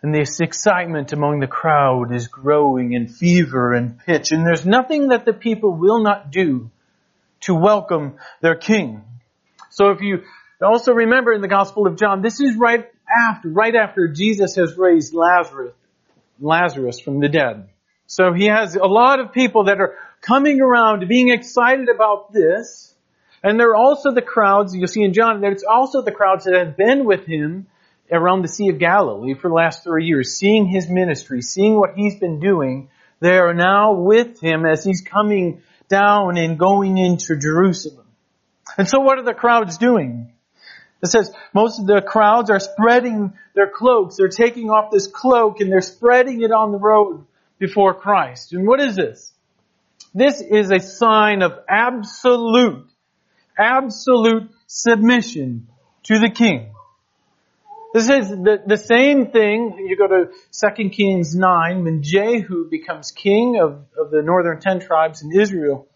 And 0.00 0.14
this 0.14 0.40
excitement 0.40 1.12
among 1.12 1.40
the 1.40 1.48
crowd 1.48 2.14
is 2.14 2.28
growing 2.28 2.92
in 2.92 3.08
fever 3.08 3.74
and 3.74 3.98
pitch, 3.98 4.30
and 4.30 4.46
there's 4.46 4.64
nothing 4.64 5.08
that 5.08 5.24
the 5.24 5.32
people 5.32 5.72
will 5.72 6.02
not 6.02 6.30
do 6.30 6.70
to 7.40 7.54
welcome 7.54 8.16
their 8.40 8.54
king. 8.54 9.02
So 9.70 9.90
if 9.90 10.00
you 10.00 10.22
also 10.62 10.92
remember 10.92 11.32
in 11.32 11.40
the 11.40 11.48
Gospel 11.48 11.86
of 11.86 11.96
John, 11.96 12.22
this 12.22 12.40
is 12.40 12.56
right 12.56 12.88
after, 13.28 13.48
right 13.48 13.74
after 13.74 14.08
Jesus 14.08 14.54
has 14.54 14.76
raised 14.76 15.14
Lazarus, 15.14 15.74
Lazarus 16.40 17.00
from 17.00 17.18
the 17.20 17.28
dead. 17.28 17.68
So 18.06 18.32
he 18.32 18.46
has 18.46 18.76
a 18.76 18.86
lot 18.86 19.20
of 19.20 19.32
people 19.32 19.64
that 19.64 19.80
are 19.80 19.96
coming 20.20 20.60
around 20.60 21.08
being 21.08 21.30
excited 21.30 21.88
about 21.88 22.32
this. 22.32 22.94
And 23.42 23.58
there 23.58 23.70
are 23.70 23.76
also 23.76 24.12
the 24.12 24.22
crowds, 24.22 24.74
you'll 24.74 24.88
see 24.88 25.02
in 25.02 25.12
John, 25.12 25.40
that 25.42 25.52
it's 25.52 25.64
also 25.64 26.02
the 26.02 26.12
crowds 26.12 26.44
that 26.44 26.54
have 26.54 26.76
been 26.76 27.04
with 27.04 27.26
him 27.26 27.66
around 28.10 28.42
the 28.42 28.48
Sea 28.48 28.68
of 28.70 28.78
Galilee 28.78 29.34
for 29.34 29.48
the 29.48 29.54
last 29.54 29.84
three 29.84 30.06
years, 30.06 30.36
seeing 30.36 30.66
his 30.66 30.88
ministry, 30.88 31.42
seeing 31.42 31.78
what 31.78 31.94
he's 31.94 32.16
been 32.16 32.40
doing. 32.40 32.88
They 33.20 33.36
are 33.38 33.54
now 33.54 33.94
with 33.94 34.40
him 34.40 34.64
as 34.64 34.84
he's 34.84 35.02
coming 35.02 35.62
down 35.88 36.36
and 36.36 36.58
going 36.58 36.98
into 36.98 37.36
Jerusalem. 37.36 38.06
And 38.76 38.88
so 38.88 39.00
what 39.00 39.18
are 39.18 39.24
the 39.24 39.34
crowds 39.34 39.78
doing? 39.78 40.32
It 41.02 41.08
says 41.08 41.32
most 41.54 41.80
of 41.80 41.86
the 41.86 42.02
crowds 42.02 42.50
are 42.50 42.60
spreading 42.60 43.32
their 43.54 43.68
cloaks. 43.68 44.16
They're 44.16 44.28
taking 44.28 44.70
off 44.70 44.90
this 44.90 45.06
cloak 45.06 45.60
and 45.60 45.70
they're 45.70 45.80
spreading 45.80 46.42
it 46.42 46.52
on 46.52 46.72
the 46.72 46.78
road 46.78 47.24
before 47.58 47.94
Christ. 47.94 48.52
And 48.52 48.66
what 48.66 48.80
is 48.80 48.96
this? 48.96 49.32
This 50.14 50.40
is 50.40 50.70
a 50.70 50.80
sign 50.80 51.42
of 51.42 51.52
absolute, 51.68 52.88
absolute 53.58 54.50
submission 54.66 55.68
to 56.04 56.18
the 56.18 56.30
king. 56.30 56.72
This 57.94 58.10
is 58.10 58.28
the, 58.28 58.62
the 58.66 58.76
same 58.76 59.30
thing. 59.30 59.86
You 59.88 59.96
go 59.96 60.06
to 60.06 60.30
2 60.76 60.90
Kings 60.90 61.34
9 61.34 61.84
when 61.84 62.02
Jehu 62.02 62.68
becomes 62.68 63.12
king 63.12 63.58
of, 63.60 63.86
of 63.98 64.10
the 64.10 64.22
northern 64.22 64.60
ten 64.60 64.80
tribes 64.80 65.22
in 65.22 65.32
Israel. 65.32 65.86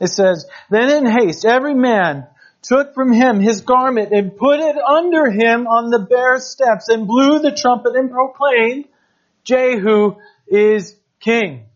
It 0.00 0.08
says, 0.08 0.46
Then 0.70 0.90
in 0.90 1.06
haste 1.06 1.44
every 1.44 1.74
man 1.74 2.26
took 2.62 2.94
from 2.94 3.12
him 3.12 3.38
his 3.38 3.60
garment 3.60 4.12
and 4.12 4.36
put 4.36 4.60
it 4.60 4.76
under 4.76 5.30
him 5.30 5.66
on 5.66 5.90
the 5.90 5.98
bare 5.98 6.38
steps 6.38 6.88
and 6.88 7.06
blew 7.06 7.38
the 7.38 7.52
trumpet 7.52 7.94
and 7.94 8.10
proclaimed, 8.10 8.86
Jehu 9.44 10.16
is 10.48 10.96
king. 11.20 11.66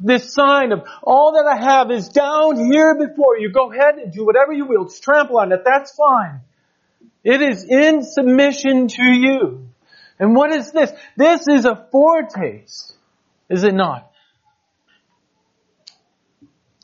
This 0.00 0.32
sign 0.32 0.72
of 0.72 0.84
all 1.02 1.32
that 1.32 1.46
I 1.46 1.56
have 1.56 1.90
is 1.90 2.08
down 2.08 2.56
here 2.70 2.94
before 2.94 3.38
you. 3.38 3.50
Go 3.52 3.72
ahead 3.72 3.96
and 3.96 4.12
do 4.12 4.24
whatever 4.24 4.52
you 4.52 4.66
will. 4.66 4.84
Just 4.84 5.02
trample 5.02 5.38
on 5.38 5.52
it. 5.52 5.60
That's 5.64 5.94
fine. 5.94 6.40
It 7.24 7.40
is 7.40 7.64
in 7.64 8.02
submission 8.02 8.88
to 8.88 9.02
you. 9.02 9.68
And 10.18 10.36
what 10.36 10.54
is 10.54 10.70
this? 10.70 10.92
This 11.16 11.48
is 11.48 11.64
a 11.64 11.88
foretaste, 11.90 12.94
is 13.48 13.64
it 13.64 13.74
not? 13.74 14.10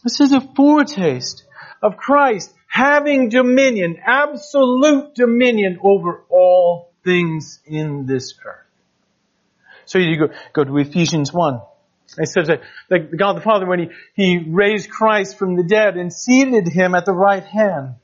This 0.02 0.20
is 0.20 0.32
a 0.32 0.40
foretaste 0.40 1.44
of 1.82 1.96
Christ 1.96 2.52
having 2.66 3.28
dominion, 3.28 3.98
absolute 4.04 5.14
dominion 5.14 5.78
over 5.82 6.24
all 6.30 6.92
things 7.04 7.60
in 7.66 8.06
this 8.06 8.34
earth. 8.44 8.66
So 9.84 9.98
you 9.98 10.16
go, 10.16 10.34
go 10.52 10.64
to 10.64 10.78
Ephesians 10.78 11.32
1. 11.32 11.60
It 12.18 12.28
says 12.28 12.48
that, 12.48 13.16
God 13.16 13.36
the 13.36 13.40
Father, 13.40 13.66
when 13.66 13.78
he, 13.78 13.88
he 14.14 14.38
raised 14.38 14.90
Christ 14.90 15.38
from 15.38 15.56
the 15.56 15.64
dead 15.64 15.96
and 15.96 16.12
seated 16.12 16.66
him 16.68 16.94
at 16.94 17.04
the 17.04 17.12
right 17.12 17.44
hand, 17.44 17.96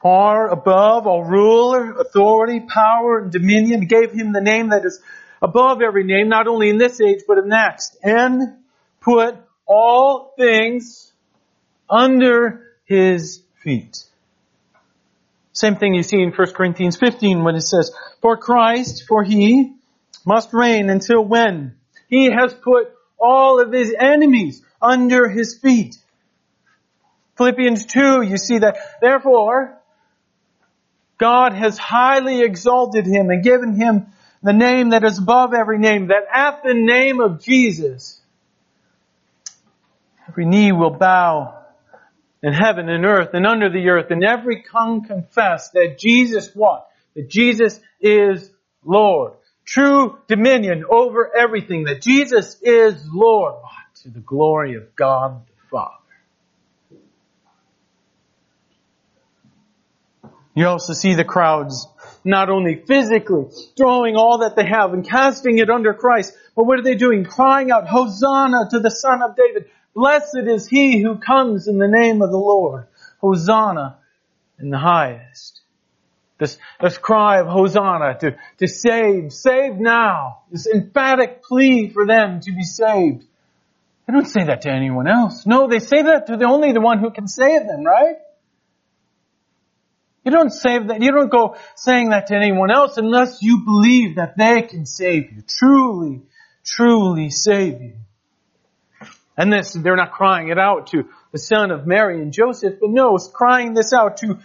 far 0.00 0.48
above 0.48 1.06
all 1.06 1.24
ruler, 1.24 1.92
authority, 1.92 2.60
power, 2.60 3.18
and 3.18 3.32
dominion, 3.32 3.86
gave 3.86 4.12
him 4.12 4.32
the 4.32 4.40
name 4.40 4.70
that 4.70 4.84
is 4.84 5.00
above 5.42 5.82
every 5.82 6.04
name, 6.04 6.28
not 6.28 6.46
only 6.46 6.70
in 6.70 6.78
this 6.78 7.00
age, 7.00 7.20
but 7.26 7.38
in 7.38 7.48
the 7.48 7.56
next, 7.56 7.96
and 8.02 8.56
put 9.00 9.36
all 9.66 10.34
things 10.38 11.12
under 11.88 12.66
his 12.84 13.42
feet. 13.62 14.04
Same 15.52 15.76
thing 15.76 15.94
you 15.94 16.02
see 16.02 16.22
in 16.22 16.30
1 16.30 16.52
Corinthians 16.52 16.96
15 16.96 17.44
when 17.44 17.54
it 17.54 17.62
says, 17.62 17.92
For 18.22 18.36
Christ, 18.36 19.04
for 19.06 19.22
he 19.22 19.74
must 20.24 20.52
reign 20.52 20.88
until 20.88 21.22
when? 21.22 21.76
He 22.08 22.30
has 22.30 22.54
put 22.54 22.92
all 23.18 23.60
of 23.60 23.72
his 23.72 23.94
enemies 23.98 24.62
under 24.80 25.28
his 25.28 25.58
feet. 25.58 25.96
Philippians 27.36 27.86
2, 27.86 28.22
you 28.22 28.36
see 28.36 28.58
that, 28.58 28.76
therefore, 29.00 29.79
God 31.20 31.52
has 31.52 31.76
highly 31.76 32.42
exalted 32.42 33.06
him 33.06 33.28
and 33.28 33.44
given 33.44 33.74
him 33.74 34.06
the 34.42 34.54
name 34.54 34.90
that 34.90 35.04
is 35.04 35.18
above 35.18 35.52
every 35.52 35.78
name, 35.78 36.08
that 36.08 36.24
at 36.32 36.62
the 36.64 36.72
name 36.72 37.20
of 37.20 37.42
Jesus, 37.42 38.20
every 40.26 40.46
knee 40.46 40.72
will 40.72 40.90
bow 40.90 41.58
in 42.42 42.54
heaven 42.54 42.88
and 42.88 43.04
earth 43.04 43.34
and 43.34 43.46
under 43.46 43.68
the 43.70 43.88
earth, 43.90 44.10
and 44.10 44.24
every 44.24 44.62
tongue 44.62 45.04
confess 45.04 45.70
that 45.70 45.98
Jesus 45.98 46.50
what? 46.54 46.88
That 47.14 47.28
Jesus 47.28 47.78
is 48.00 48.50
Lord. 48.82 49.34
True 49.66 50.18
dominion 50.26 50.84
over 50.90 51.36
everything, 51.36 51.84
that 51.84 52.00
Jesus 52.00 52.56
is 52.62 53.06
Lord. 53.12 53.56
To 54.04 54.08
the 54.08 54.20
glory 54.20 54.76
of 54.76 54.96
God 54.96 55.46
the 55.46 55.52
Father. 55.70 55.99
You 60.54 60.66
also 60.66 60.92
see 60.92 61.14
the 61.14 61.24
crowds 61.24 61.86
not 62.24 62.50
only 62.50 62.82
physically 62.86 63.46
throwing 63.76 64.16
all 64.16 64.38
that 64.38 64.56
they 64.56 64.66
have 64.66 64.92
and 64.92 65.08
casting 65.08 65.58
it 65.58 65.70
under 65.70 65.94
Christ, 65.94 66.34
but 66.56 66.64
what 66.66 66.78
are 66.78 66.82
they 66.82 66.96
doing? 66.96 67.24
Crying 67.24 67.70
out, 67.70 67.86
Hosanna 67.86 68.68
to 68.70 68.80
the 68.80 68.90
Son 68.90 69.22
of 69.22 69.36
David. 69.36 69.70
Blessed 69.94 70.46
is 70.46 70.68
he 70.68 71.00
who 71.00 71.16
comes 71.16 71.68
in 71.68 71.78
the 71.78 71.88
name 71.88 72.22
of 72.22 72.30
the 72.30 72.36
Lord. 72.36 72.86
Hosanna 73.20 73.98
in 74.58 74.70
the 74.70 74.78
highest. 74.78 75.60
This, 76.38 76.58
this 76.80 76.96
cry 76.98 77.40
of 77.40 77.46
Hosanna 77.46 78.18
to, 78.20 78.36
to 78.58 78.66
save, 78.66 79.32
save 79.32 79.74
now. 79.74 80.42
This 80.50 80.66
emphatic 80.66 81.42
plea 81.42 81.90
for 81.90 82.06
them 82.06 82.40
to 82.40 82.52
be 82.52 82.64
saved. 82.64 83.24
They 84.06 84.12
don't 84.12 84.26
say 84.26 84.44
that 84.44 84.62
to 84.62 84.70
anyone 84.70 85.06
else. 85.06 85.46
No, 85.46 85.68
they 85.68 85.78
say 85.78 86.02
that 86.02 86.26
to 86.26 86.36
the 86.36 86.46
only 86.46 86.72
the 86.72 86.80
one 86.80 86.98
who 86.98 87.10
can 87.10 87.28
save 87.28 87.66
them, 87.66 87.84
right? 87.84 88.16
You 90.24 90.30
don't 90.30 90.50
save 90.50 90.88
that, 90.88 91.00
you 91.00 91.12
don't 91.12 91.30
go 91.30 91.56
saying 91.76 92.10
that 92.10 92.26
to 92.26 92.36
anyone 92.36 92.70
else 92.70 92.98
unless 92.98 93.42
you 93.42 93.62
believe 93.64 94.16
that 94.16 94.36
they 94.36 94.62
can 94.62 94.84
save 94.84 95.32
you. 95.32 95.42
Truly, 95.48 96.22
truly 96.64 97.30
save 97.30 97.80
you. 97.80 97.94
And 99.36 99.50
this, 99.50 99.72
they're 99.72 99.96
not 99.96 100.12
crying 100.12 100.48
it 100.48 100.58
out 100.58 100.88
to 100.88 101.08
the 101.32 101.38
son 101.38 101.70
of 101.70 101.86
Mary 101.86 102.20
and 102.20 102.32
Joseph, 102.32 102.74
but 102.80 102.90
no, 102.90 103.14
it's 103.14 103.28
crying 103.28 103.72
this 103.72 103.94
out 103.94 104.18
to 104.18 104.38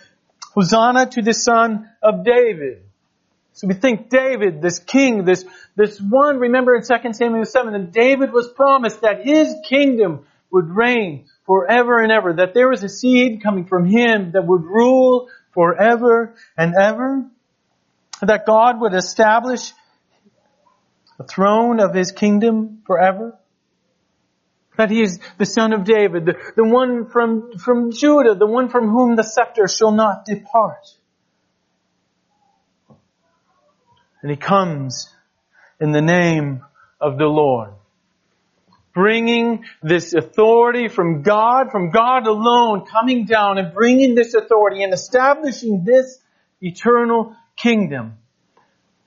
Hosanna 0.53 1.07
to 1.07 1.21
the 1.21 1.33
son 1.33 1.89
of 2.01 2.23
David. 2.23 2.83
So 3.51 3.67
we 3.67 3.73
think 3.73 4.09
David, 4.09 4.61
this 4.61 4.79
king, 4.79 5.25
this, 5.25 5.45
this 5.75 5.99
one, 5.99 6.39
remember 6.39 6.75
in 6.75 6.83
2 6.83 7.13
Samuel 7.13 7.45
7, 7.45 7.73
that 7.73 7.91
David 7.91 8.31
was 8.31 8.49
promised 8.49 9.01
that 9.01 9.25
his 9.25 9.53
kingdom 9.67 10.25
would 10.51 10.69
reign 10.69 11.25
forever 11.45 11.99
and 12.01 12.11
ever, 12.11 12.33
that 12.33 12.53
there 12.53 12.69
was 12.69 12.83
a 12.83 12.89
seed 12.89 13.43
coming 13.43 13.65
from 13.65 13.85
him 13.85 14.31
that 14.31 14.45
would 14.45 14.63
rule 14.63 15.29
forever 15.55 16.35
and 16.55 16.75
ever. 16.79 17.25
That 18.21 18.45
God 18.45 18.79
would 18.79 18.93
establish 18.93 19.73
the 21.17 21.23
throne 21.23 21.79
of 21.79 21.95
his 21.95 22.11
kingdom 22.11 22.83
forever. 22.85 23.37
That 24.77 24.91
he 24.91 25.01
is 25.01 25.19
the 25.37 25.45
son 25.45 25.73
of 25.73 25.85
David, 25.85 26.25
the, 26.25 26.35
the 26.55 26.65
one 26.65 27.07
from, 27.07 27.57
from 27.57 27.91
Judah, 27.91 28.35
the 28.35 28.45
one 28.45 28.69
from 28.69 28.89
whom 28.89 29.15
the 29.15 29.23
scepter 29.23 29.67
shall 29.67 29.91
not 29.91 30.25
depart. 30.25 30.85
And 34.21 34.29
he 34.29 34.37
comes 34.37 35.13
in 35.79 35.91
the 35.91 36.01
name 36.01 36.63
of 36.99 37.17
the 37.17 37.25
Lord 37.25 37.73
bringing 38.95 39.65
this 39.83 40.13
authority 40.15 40.87
from 40.87 41.21
God, 41.21 41.69
from 41.71 41.91
God 41.91 42.25
alone, 42.25 42.85
coming 42.85 43.25
down 43.25 43.59
and 43.59 43.73
bringing 43.73 44.15
this 44.15 44.33
authority 44.33 44.81
and 44.81 44.93
establishing 44.93 45.83
this 45.83 46.19
eternal 46.61 47.35
kingdom 47.55 48.17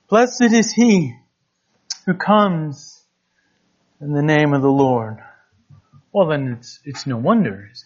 Blessed 0.09 0.41
is 0.41 0.73
he 0.73 1.15
who 2.07 2.15
comes 2.15 2.99
in 4.01 4.11
the 4.11 4.23
name 4.23 4.53
of 4.53 4.63
the 4.63 4.67
Lord. 4.67 5.19
Well 6.11 6.27
then 6.27 6.55
it's, 6.57 6.79
it's 6.83 7.05
no 7.05 7.17
wonder, 7.17 7.69
it's, 7.71 7.85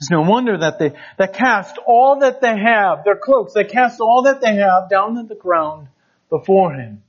it's 0.00 0.10
no 0.10 0.22
wonder 0.22 0.58
that 0.58 0.80
they, 0.80 0.94
that 1.16 1.34
cast 1.34 1.78
all 1.86 2.18
that 2.20 2.40
they 2.40 2.58
have, 2.58 3.04
their 3.04 3.16
cloaks, 3.16 3.52
they 3.54 3.62
cast 3.62 4.00
all 4.00 4.22
that 4.22 4.40
they 4.40 4.56
have 4.56 4.90
down 4.90 5.14
to 5.14 5.22
the 5.22 5.36
ground 5.36 5.86
before 6.30 6.74
him. 6.74 7.04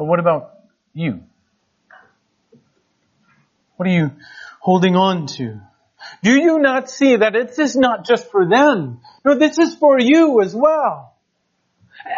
But 0.00 0.06
what 0.06 0.18
about 0.18 0.60
you? 0.94 1.20
What 3.76 3.86
are 3.86 3.92
you 3.92 4.12
holding 4.58 4.96
on 4.96 5.26
to? 5.36 5.60
Do 6.22 6.32
you 6.40 6.58
not 6.58 6.88
see 6.88 7.16
that 7.16 7.34
this 7.34 7.58
is 7.58 7.76
not 7.76 8.06
just 8.06 8.30
for 8.30 8.48
them? 8.48 9.02
No, 9.26 9.34
this 9.34 9.58
is 9.58 9.74
for 9.74 10.00
you 10.00 10.40
as 10.40 10.54
well. 10.54 11.14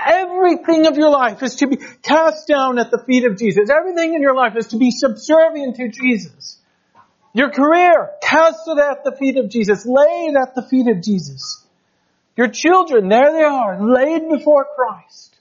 Everything 0.06 0.86
of 0.86 0.96
your 0.96 1.10
life 1.10 1.42
is 1.42 1.56
to 1.56 1.66
be 1.66 1.76
cast 2.02 2.46
down 2.46 2.78
at 2.78 2.92
the 2.92 3.02
feet 3.04 3.24
of 3.24 3.36
Jesus. 3.36 3.68
Everything 3.68 4.14
in 4.14 4.22
your 4.22 4.36
life 4.36 4.54
is 4.56 4.68
to 4.68 4.76
be 4.76 4.92
subservient 4.92 5.74
to 5.74 5.88
Jesus. 5.88 6.58
Your 7.34 7.50
career, 7.50 8.10
cast 8.22 8.60
it 8.68 8.78
at 8.78 9.02
the 9.02 9.16
feet 9.18 9.38
of 9.38 9.50
Jesus. 9.50 9.84
Lay 9.84 10.28
it 10.28 10.36
at 10.40 10.54
the 10.54 10.62
feet 10.62 10.86
of 10.86 11.02
Jesus. 11.02 11.66
Your 12.36 12.46
children, 12.46 13.08
there 13.08 13.32
they 13.32 13.42
are, 13.42 13.84
laid 13.84 14.28
before 14.28 14.68
Christ. 14.76 15.32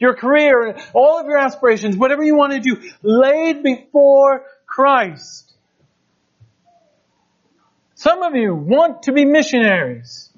Your 0.00 0.14
career, 0.14 0.78
all 0.94 1.20
of 1.20 1.26
your 1.26 1.36
aspirations, 1.36 1.96
whatever 1.96 2.24
you 2.24 2.34
want 2.34 2.54
to 2.54 2.60
do, 2.60 2.90
laid 3.02 3.62
before 3.62 4.44
Christ. 4.66 5.52
Some 7.94 8.22
of 8.22 8.34
you 8.34 8.54
want 8.54 9.02
to 9.04 9.12
be 9.12 9.26
missionaries. 9.26 10.30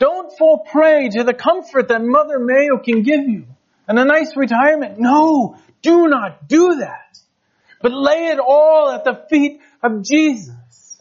Don't 0.00 0.36
fall 0.36 0.58
prey 0.58 1.08
to 1.10 1.22
the 1.22 1.32
comfort 1.32 1.88
that 1.88 2.02
Mother 2.02 2.40
Mayo 2.40 2.78
can 2.78 3.02
give 3.02 3.28
you 3.28 3.46
and 3.86 3.96
a 3.96 4.04
nice 4.04 4.36
retirement. 4.36 4.98
No, 4.98 5.56
do 5.80 6.08
not 6.08 6.48
do 6.48 6.78
that. 6.80 7.16
But 7.80 7.92
lay 7.92 8.26
it 8.26 8.40
all 8.40 8.90
at 8.90 9.04
the 9.04 9.24
feet 9.30 9.60
of 9.84 10.02
Jesus. 10.02 11.00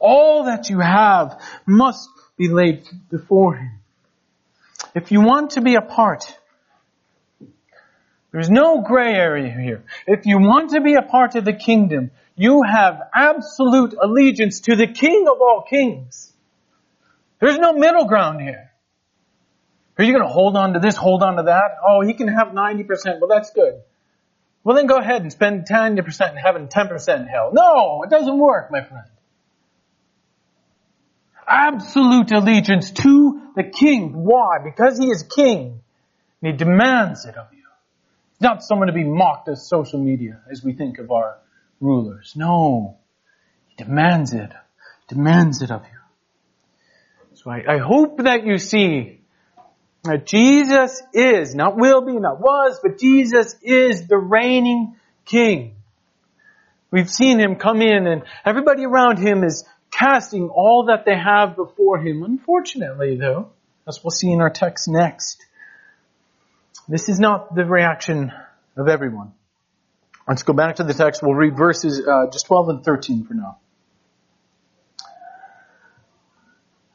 All 0.00 0.44
that 0.44 0.70
you 0.70 0.80
have 0.80 1.38
must 1.66 2.08
be 2.38 2.48
laid 2.48 2.88
before 3.10 3.56
Him. 3.56 3.81
If 4.94 5.10
you 5.10 5.22
want 5.22 5.52
to 5.52 5.60
be 5.60 5.74
a 5.74 5.80
part, 5.80 6.24
there's 8.30 8.50
no 8.50 8.82
gray 8.82 9.14
area 9.14 9.50
here. 9.50 9.84
If 10.06 10.26
you 10.26 10.38
want 10.38 10.70
to 10.70 10.80
be 10.80 10.94
a 10.94 11.02
part 11.02 11.34
of 11.34 11.44
the 11.44 11.52
kingdom, 11.52 12.10
you 12.36 12.62
have 12.62 13.00
absolute 13.14 13.94
allegiance 14.00 14.60
to 14.60 14.76
the 14.76 14.86
King 14.86 15.26
of 15.30 15.40
all 15.40 15.64
kings. 15.68 16.32
There's 17.40 17.58
no 17.58 17.72
middle 17.72 18.06
ground 18.06 18.40
here. 18.40 18.70
Are 19.98 20.04
you 20.04 20.12
going 20.12 20.24
to 20.24 20.32
hold 20.32 20.56
on 20.56 20.72
to 20.74 20.80
this, 20.80 20.96
hold 20.96 21.22
on 21.22 21.36
to 21.36 21.42
that? 21.44 21.76
Oh, 21.86 22.00
he 22.00 22.14
can 22.14 22.28
have 22.28 22.48
90%. 22.48 22.86
Well, 23.20 23.28
that's 23.28 23.50
good. 23.50 23.82
Well, 24.64 24.76
then 24.76 24.86
go 24.86 24.96
ahead 24.96 25.22
and 25.22 25.32
spend 25.32 25.66
10% 25.66 25.98
in 26.30 26.36
heaven, 26.36 26.68
10% 26.68 27.20
in 27.20 27.26
hell. 27.26 27.50
No, 27.52 28.02
it 28.04 28.10
doesn't 28.10 28.38
work, 28.38 28.70
my 28.70 28.82
friend. 28.82 29.06
Absolute 31.46 32.32
allegiance 32.32 32.90
to 32.90 33.40
the 33.56 33.64
king. 33.64 34.12
Why? 34.24 34.58
Because 34.62 34.98
he 34.98 35.06
is 35.06 35.22
king. 35.22 35.80
And 36.40 36.52
he 36.52 36.56
demands 36.56 37.24
it 37.24 37.36
of 37.36 37.48
you. 37.52 37.64
He's 38.30 38.40
not 38.40 38.62
someone 38.62 38.88
to 38.88 38.92
be 38.92 39.04
mocked 39.04 39.48
as 39.48 39.68
social 39.68 40.00
media 40.00 40.40
as 40.50 40.62
we 40.62 40.72
think 40.72 40.98
of 40.98 41.10
our 41.10 41.38
rulers. 41.80 42.34
No. 42.36 42.98
He 43.68 43.84
demands 43.84 44.32
it. 44.32 44.52
Demands 45.08 45.62
it 45.62 45.70
of 45.70 45.82
you. 45.82 45.98
So 47.34 47.50
I, 47.50 47.74
I 47.74 47.78
hope 47.78 48.18
that 48.18 48.46
you 48.46 48.58
see 48.58 49.20
that 50.04 50.26
Jesus 50.26 51.02
is, 51.12 51.54
not 51.54 51.76
will 51.76 52.02
be, 52.02 52.12
not 52.18 52.40
was, 52.40 52.80
but 52.82 52.98
Jesus 52.98 53.54
is 53.62 54.06
the 54.06 54.16
reigning 54.16 54.96
king. 55.24 55.76
We've 56.90 57.10
seen 57.10 57.40
him 57.40 57.56
come 57.56 57.80
in 57.80 58.06
and 58.06 58.22
everybody 58.44 58.84
around 58.84 59.18
him 59.18 59.44
is 59.44 59.64
casting 59.92 60.48
all 60.48 60.86
that 60.86 61.04
they 61.04 61.16
have 61.16 61.54
before 61.54 61.98
him. 61.98 62.22
Unfortunately 62.22 63.16
though, 63.16 63.50
as 63.86 64.02
we'll 64.02 64.10
see 64.10 64.32
in 64.32 64.40
our 64.40 64.50
text 64.50 64.88
next, 64.88 65.44
this 66.88 67.08
is 67.08 67.20
not 67.20 67.54
the 67.54 67.64
reaction 67.64 68.32
of 68.76 68.88
everyone. 68.88 69.32
Let's 70.26 70.42
go 70.42 70.52
back 70.52 70.76
to 70.76 70.84
the 70.84 70.94
text. 70.94 71.22
We'll 71.22 71.34
read 71.34 71.56
verses 71.56 72.00
uh, 72.06 72.30
just 72.30 72.46
12 72.46 72.68
and 72.68 72.84
13 72.84 73.24
for 73.24 73.34
now. 73.34 73.58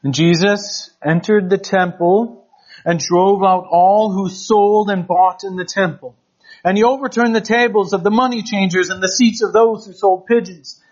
And 0.02 0.14
Jesus 0.14 0.90
entered 1.04 1.50
the 1.50 1.58
temple 1.58 2.46
and 2.84 2.98
drove 2.98 3.42
out 3.42 3.66
all 3.70 4.12
who 4.12 4.28
sold 4.30 4.90
and 4.90 5.06
bought 5.06 5.44
in 5.44 5.56
the 5.56 5.64
temple. 5.64 6.16
And 6.64 6.76
he 6.76 6.84
overturned 6.84 7.34
the 7.34 7.40
tables 7.40 7.92
of 7.92 8.02
the 8.02 8.10
money 8.10 8.42
changers 8.42 8.90
and 8.90 9.02
the 9.02 9.08
seats 9.08 9.42
of 9.42 9.52
those 9.52 9.86
who 9.86 9.92
sold 9.92 10.26
pigeons. 10.26 10.82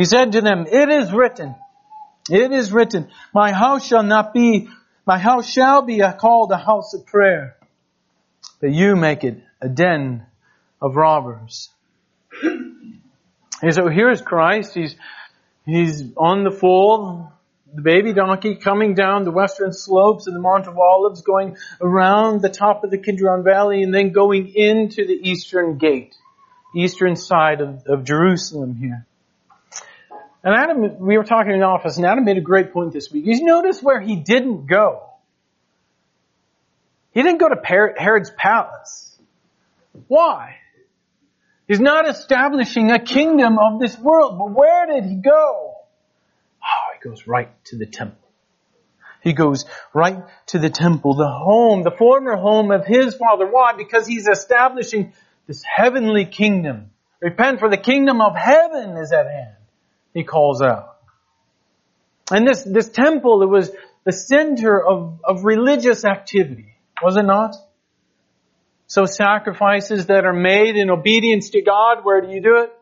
He 0.00 0.06
said 0.06 0.32
to 0.32 0.40
them, 0.40 0.66
it 0.66 0.88
is 0.88 1.12
written, 1.12 1.54
it 2.30 2.52
is 2.52 2.72
written, 2.72 3.10
my 3.34 3.52
house 3.52 3.86
shall 3.86 4.02
not 4.02 4.32
be, 4.32 4.70
my 5.04 5.18
house 5.18 5.46
shall 5.46 5.82
be 5.82 6.00
called 6.18 6.50
a 6.52 6.56
house 6.56 6.94
of 6.94 7.04
prayer, 7.04 7.58
but 8.62 8.70
you 8.70 8.96
make 8.96 9.24
it 9.24 9.42
a 9.60 9.68
den 9.68 10.24
of 10.80 10.96
robbers. 10.96 11.68
And 12.42 13.74
so 13.74 13.88
here's 13.88 14.22
Christ. 14.22 14.72
He's, 14.72 14.96
he's 15.66 16.02
on 16.16 16.44
the 16.44 16.50
foal, 16.50 17.30
the 17.74 17.82
baby 17.82 18.14
donkey 18.14 18.54
coming 18.54 18.94
down 18.94 19.24
the 19.24 19.30
western 19.30 19.74
slopes 19.74 20.26
of 20.26 20.32
the 20.32 20.40
Mount 20.40 20.66
of 20.66 20.78
Olives, 20.78 21.20
going 21.20 21.58
around 21.78 22.40
the 22.40 22.48
top 22.48 22.84
of 22.84 22.90
the 22.90 22.96
Kidron 22.96 23.44
Valley 23.44 23.82
and 23.82 23.92
then 23.92 24.12
going 24.12 24.54
into 24.54 25.06
the 25.06 25.28
eastern 25.28 25.76
gate, 25.76 26.16
eastern 26.74 27.16
side 27.16 27.60
of, 27.60 27.82
of 27.86 28.04
Jerusalem 28.04 28.76
here. 28.76 29.06
And 30.42 30.54
Adam, 30.54 30.98
we 31.00 31.18
were 31.18 31.24
talking 31.24 31.52
in 31.52 31.60
the 31.60 31.66
office 31.66 31.96
and 31.96 32.06
Adam 32.06 32.24
made 32.24 32.38
a 32.38 32.42
great 32.42 32.72
point 32.72 32.92
this 32.92 33.10
week. 33.10 33.24
You 33.26 33.44
notice 33.44 33.82
where 33.82 34.00
he 34.00 34.16
didn't 34.16 34.66
go. 34.66 35.02
He 37.12 37.22
didn't 37.22 37.38
go 37.38 37.48
to 37.48 37.94
Herod's 37.98 38.30
palace. 38.30 39.18
Why? 40.08 40.56
He's 41.68 41.80
not 41.80 42.08
establishing 42.08 42.90
a 42.90 42.98
kingdom 42.98 43.58
of 43.58 43.80
this 43.80 43.98
world. 43.98 44.38
But 44.38 44.52
where 44.52 44.86
did 44.86 45.04
he 45.04 45.16
go? 45.16 45.74
Oh, 46.62 46.94
he 46.94 47.08
goes 47.08 47.26
right 47.26 47.50
to 47.66 47.76
the 47.76 47.86
temple. 47.86 48.16
He 49.22 49.34
goes 49.34 49.66
right 49.92 50.22
to 50.46 50.58
the 50.58 50.70
temple, 50.70 51.14
the 51.14 51.28
home, 51.28 51.82
the 51.82 51.90
former 51.90 52.36
home 52.36 52.70
of 52.70 52.86
his 52.86 53.14
father. 53.14 53.46
Why? 53.46 53.74
Because 53.76 54.06
he's 54.06 54.26
establishing 54.26 55.12
this 55.46 55.62
heavenly 55.62 56.24
kingdom. 56.24 56.90
Repent 57.20 57.58
for 57.58 57.68
the 57.68 57.76
kingdom 57.76 58.22
of 58.22 58.34
heaven 58.34 58.96
is 58.96 59.12
at 59.12 59.26
hand. 59.26 59.56
He 60.14 60.24
calls 60.24 60.62
out. 60.62 60.96
And 62.30 62.46
this, 62.46 62.62
this 62.62 62.88
temple, 62.88 63.42
it 63.42 63.48
was 63.48 63.70
the 64.04 64.12
center 64.12 64.82
of, 64.82 65.20
of 65.24 65.44
religious 65.44 66.04
activity, 66.04 66.74
was 67.02 67.16
it 67.16 67.24
not? 67.24 67.56
So 68.86 69.04
sacrifices 69.04 70.06
that 70.06 70.24
are 70.24 70.32
made 70.32 70.76
in 70.76 70.90
obedience 70.90 71.50
to 71.50 71.62
God, 71.62 71.98
where 72.02 72.20
do 72.20 72.28
you 72.28 72.40
do 72.40 72.62
it? 72.62 72.72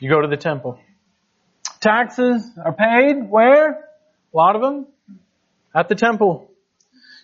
You 0.00 0.08
go 0.10 0.22
to 0.22 0.28
the 0.28 0.36
temple. 0.36 0.78
Taxes 1.80 2.42
are 2.64 2.72
paid 2.72 3.28
where? 3.28 3.70
A 4.32 4.36
lot 4.36 4.56
of 4.56 4.62
them? 4.62 4.86
At 5.74 5.88
the 5.88 5.94
temple. 5.94 6.50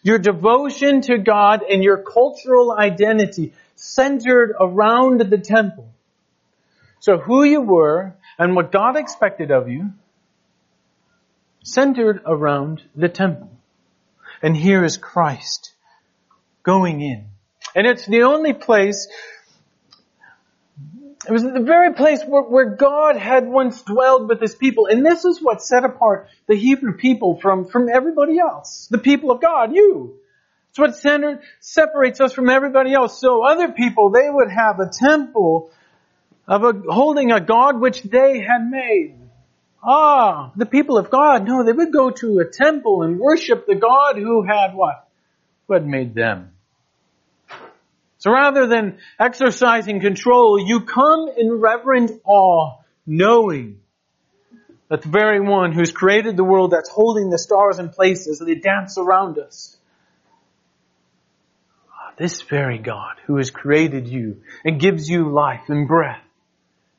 Your 0.02 0.18
devotion 0.18 1.00
to 1.02 1.18
God 1.18 1.62
and 1.62 1.82
your 1.82 2.02
cultural 2.02 2.76
identity 2.78 3.54
centered 3.74 4.54
around 4.60 5.20
the 5.20 5.38
temple. 5.38 5.88
So 7.00 7.18
who 7.18 7.44
you 7.44 7.62
were 7.62 8.14
and 8.38 8.54
what 8.56 8.72
God 8.72 8.96
expected 8.96 9.50
of 9.50 9.68
you 9.68 9.92
centered 11.62 12.20
around 12.26 12.82
the 12.94 13.08
temple. 13.08 13.50
And 14.42 14.56
here 14.56 14.84
is 14.84 14.96
Christ 14.96 15.72
going 16.62 17.00
in 17.00 17.28
and 17.74 17.86
it's 17.86 18.06
the 18.06 18.22
only 18.22 18.52
place, 18.52 19.08
it 21.26 21.32
was 21.32 21.42
the 21.42 21.60
very 21.60 21.92
place 21.92 22.22
where, 22.24 22.42
where 22.42 22.76
God 22.76 23.16
had 23.16 23.48
once 23.48 23.82
dwelled 23.82 24.28
with 24.28 24.40
his 24.40 24.54
people. 24.54 24.86
And 24.86 25.04
this 25.04 25.24
is 25.24 25.42
what 25.42 25.62
set 25.62 25.84
apart 25.84 26.28
the 26.46 26.54
Hebrew 26.54 26.96
people 26.96 27.38
from, 27.40 27.66
from 27.66 27.88
everybody 27.88 28.38
else. 28.38 28.88
The 28.90 28.98
people 28.98 29.32
of 29.32 29.40
God, 29.40 29.74
you. 29.74 30.18
It's 30.70 30.78
what 30.78 30.96
centered, 30.96 31.40
separates 31.60 32.20
us 32.20 32.32
from 32.32 32.48
everybody 32.48 32.92
else. 32.92 33.20
So 33.20 33.44
other 33.44 33.72
people, 33.72 34.10
they 34.10 34.28
would 34.28 34.50
have 34.50 34.78
a 34.78 34.90
temple 34.90 35.70
of 36.46 36.62
a, 36.62 36.72
holding 36.88 37.32
a 37.32 37.40
God 37.40 37.80
which 37.80 38.02
they 38.02 38.40
had 38.40 38.68
made. 38.68 39.16
Ah, 39.82 40.52
the 40.56 40.66
people 40.66 40.96
of 40.98 41.10
God, 41.10 41.46
no, 41.46 41.62
they 41.62 41.72
would 41.72 41.92
go 41.92 42.10
to 42.10 42.38
a 42.38 42.44
temple 42.50 43.02
and 43.02 43.18
worship 43.18 43.66
the 43.66 43.74
God 43.74 44.16
who 44.16 44.42
had 44.42 44.74
what? 44.74 45.08
Who 45.66 45.74
had 45.74 45.86
made 45.86 46.14
them. 46.14 46.52
So 48.18 48.30
rather 48.32 48.66
than 48.66 48.98
exercising 49.20 50.00
control, 50.00 50.58
you 50.58 50.80
come 50.80 51.28
in 51.36 51.60
reverent 51.60 52.22
awe, 52.24 52.78
knowing 53.06 53.80
That 54.88 55.02
the 55.02 55.10
very 55.10 55.40
one 55.40 55.72
who's 55.72 55.92
created 55.92 56.36
the 56.36 56.44
world 56.44 56.70
that's 56.70 56.88
holding 56.88 57.28
the 57.28 57.38
stars 57.38 57.78
in 57.78 57.90
places 57.90 58.38
so 58.38 58.46
they 58.46 58.54
dance 58.54 58.96
around 58.96 59.38
us. 59.38 59.76
This 62.16 62.42
very 62.42 62.78
God 62.78 63.16
who 63.26 63.36
has 63.36 63.50
created 63.50 64.08
you 64.08 64.42
and 64.64 64.80
gives 64.80 65.10
you 65.10 65.30
life 65.30 65.68
and 65.68 65.86
breath. 65.88 66.23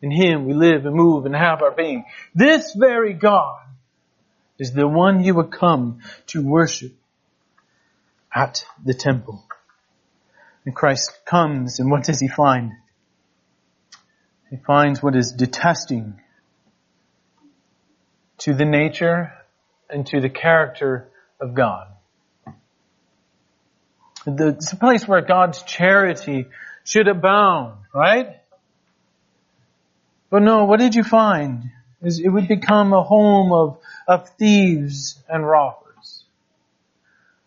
In 0.02 0.12
Him 0.12 0.46
we 0.46 0.54
live 0.54 0.86
and 0.86 0.96
move 0.96 1.26
and 1.26 1.36
have 1.36 1.62
our 1.62 1.72
being. 1.72 2.06
This 2.34 2.74
very 2.76 3.14
God 3.14 3.62
is 4.60 4.74
the 4.74 4.88
one 4.88 5.24
you 5.24 5.36
would 5.36 5.52
come 5.52 6.00
to 6.28 6.46
worship 6.46 6.94
at 8.34 8.66
the 8.84 8.94
temple. 8.94 9.46
And 10.66 10.76
Christ 10.76 11.20
comes 11.26 11.80
and 11.80 11.90
what 11.90 12.04
does 12.04 12.20
He 12.20 12.28
find? 12.28 12.74
He 14.50 14.58
finds 14.58 15.02
what 15.02 15.16
is 15.16 15.32
detesting 15.32 16.20
to 18.40 18.54
the 18.54 18.66
nature 18.66 19.34
and 19.90 20.06
to 20.08 20.20
the 20.22 20.30
character 20.30 21.10
of 21.40 21.54
God. 21.54 21.88
It's 24.28 24.74
a 24.74 24.78
place 24.78 25.08
where 25.08 25.22
God's 25.22 25.62
charity 25.64 26.48
should 26.84 27.08
abound, 27.08 27.78
right? 27.94 28.40
But 30.36 30.44
no, 30.44 30.66
what 30.66 30.82
did 30.82 30.96
you 30.96 31.04
find? 31.06 31.72
It 32.02 32.30
would 32.30 32.50
become 32.50 32.92
a 32.92 33.02
home 33.02 33.54
of, 33.54 33.78
of 34.06 34.28
thieves 34.32 35.18
and 35.30 35.48
robbers. 35.48 36.26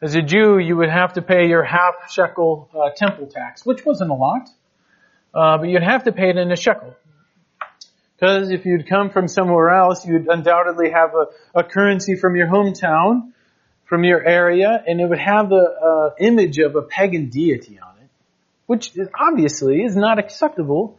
As 0.00 0.14
a 0.14 0.22
Jew, 0.22 0.56
you 0.58 0.74
would 0.78 0.88
have 0.88 1.12
to 1.12 1.20
pay 1.20 1.48
your 1.48 1.62
half 1.62 2.10
shekel 2.10 2.70
uh, 2.74 2.88
temple 2.96 3.26
tax, 3.26 3.66
which 3.66 3.84
wasn't 3.84 4.10
a 4.10 4.14
lot, 4.14 4.48
uh, 5.34 5.58
but 5.58 5.68
you'd 5.68 5.82
have 5.82 6.04
to 6.04 6.12
pay 6.12 6.30
it 6.30 6.38
in 6.38 6.50
a 6.50 6.56
shekel. 6.56 6.96
Because 8.16 8.50
if 8.50 8.64
you'd 8.64 8.88
come 8.88 9.10
from 9.10 9.28
somewhere 9.28 9.68
else, 9.68 10.06
you'd 10.06 10.26
undoubtedly 10.26 10.90
have 10.90 11.10
a, 11.14 11.58
a 11.60 11.64
currency 11.64 12.16
from 12.16 12.36
your 12.36 12.46
hometown, 12.46 13.32
from 13.84 14.02
your 14.02 14.26
area, 14.26 14.82
and 14.86 14.98
it 14.98 15.06
would 15.06 15.18
have 15.18 15.50
the 15.50 15.56
uh, 15.56 16.24
image 16.24 16.56
of 16.56 16.74
a 16.74 16.80
pagan 16.80 17.28
deity 17.28 17.78
on 17.80 17.96
it, 18.02 18.08
which 18.64 18.92
obviously 19.14 19.82
is 19.82 19.94
not 19.94 20.18
acceptable 20.18 20.98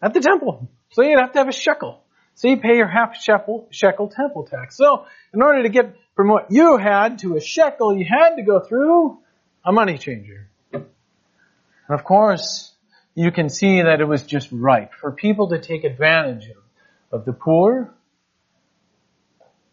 at 0.00 0.14
the 0.14 0.20
temple. 0.20 0.66
So 0.94 1.02
you'd 1.02 1.18
have 1.18 1.32
to 1.32 1.38
have 1.40 1.48
a 1.48 1.52
shekel. 1.52 2.00
So 2.36 2.46
you 2.48 2.56
pay 2.56 2.76
your 2.76 2.86
half 2.86 3.20
shekel, 3.20 3.66
shekel 3.70 4.08
temple 4.08 4.44
tax. 4.44 4.76
So 4.76 5.06
in 5.32 5.42
order 5.42 5.64
to 5.64 5.68
get 5.68 5.96
from 6.14 6.28
what 6.28 6.46
you 6.50 6.76
had 6.76 7.18
to 7.20 7.36
a 7.36 7.40
shekel, 7.40 7.96
you 7.96 8.06
had 8.08 8.36
to 8.36 8.42
go 8.42 8.60
through 8.60 9.18
a 9.64 9.72
money 9.72 9.98
changer. 9.98 10.48
And 10.72 10.84
of 11.88 12.04
course, 12.04 12.72
you 13.16 13.32
can 13.32 13.48
see 13.48 13.82
that 13.82 14.00
it 14.00 14.04
was 14.04 14.22
just 14.22 14.50
right 14.52 14.88
for 15.00 15.10
people 15.10 15.48
to 15.48 15.60
take 15.60 15.82
advantage 15.82 16.48
of, 16.48 17.20
of 17.20 17.24
the 17.24 17.32
poor 17.32 17.92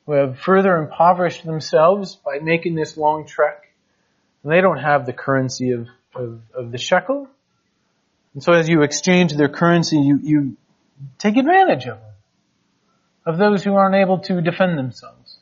who 0.08 0.14
have 0.14 0.40
further 0.40 0.78
impoverished 0.78 1.46
themselves 1.46 2.16
by 2.16 2.40
making 2.40 2.74
this 2.74 2.98
long 2.98 3.28
trek. 3.28 3.68
And 4.42 4.52
they 4.52 4.62
don't 4.62 4.80
have 4.80 5.06
the 5.06 5.14
currency 5.14 5.72
of, 5.72 5.88
of, 6.16 6.42
of 6.56 6.72
the 6.72 6.80
shekel. 6.80 7.28
And 8.34 8.42
so 8.42 8.54
as 8.54 8.68
you 8.68 8.82
exchange 8.82 9.34
their 9.34 9.50
currency, 9.50 9.98
you, 9.98 10.20
you 10.24 10.58
take 11.18 11.38
advantage 11.38 11.86
of 11.86 11.98
them. 12.00 12.14
Of 13.26 13.38
those 13.38 13.64
who 13.64 13.76
aren't 13.76 13.96
able 13.96 14.20
to 14.20 14.42
defend 14.42 14.78
themselves. 14.78 15.38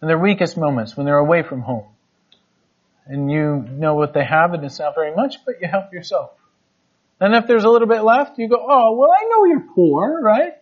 In 0.00 0.08
their 0.08 0.18
weakest 0.18 0.56
moments, 0.56 0.96
when 0.96 1.06
they're 1.06 1.18
away 1.18 1.42
from 1.42 1.62
home. 1.62 1.86
And 3.06 3.30
you 3.30 3.64
know 3.70 3.94
what 3.94 4.14
they 4.14 4.24
have 4.24 4.54
and 4.54 4.64
it's 4.64 4.78
not 4.78 4.94
very 4.94 5.14
much, 5.14 5.36
but 5.44 5.56
you 5.60 5.68
help 5.68 5.92
yourself. 5.92 6.30
And 7.20 7.34
if 7.34 7.46
there's 7.46 7.64
a 7.64 7.68
little 7.68 7.88
bit 7.88 8.02
left, 8.02 8.38
you 8.38 8.48
go, 8.48 8.56
oh, 8.60 8.96
well, 8.96 9.10
I 9.10 9.24
know 9.28 9.44
you're 9.44 9.68
poor, 9.74 10.20
right? 10.20 10.54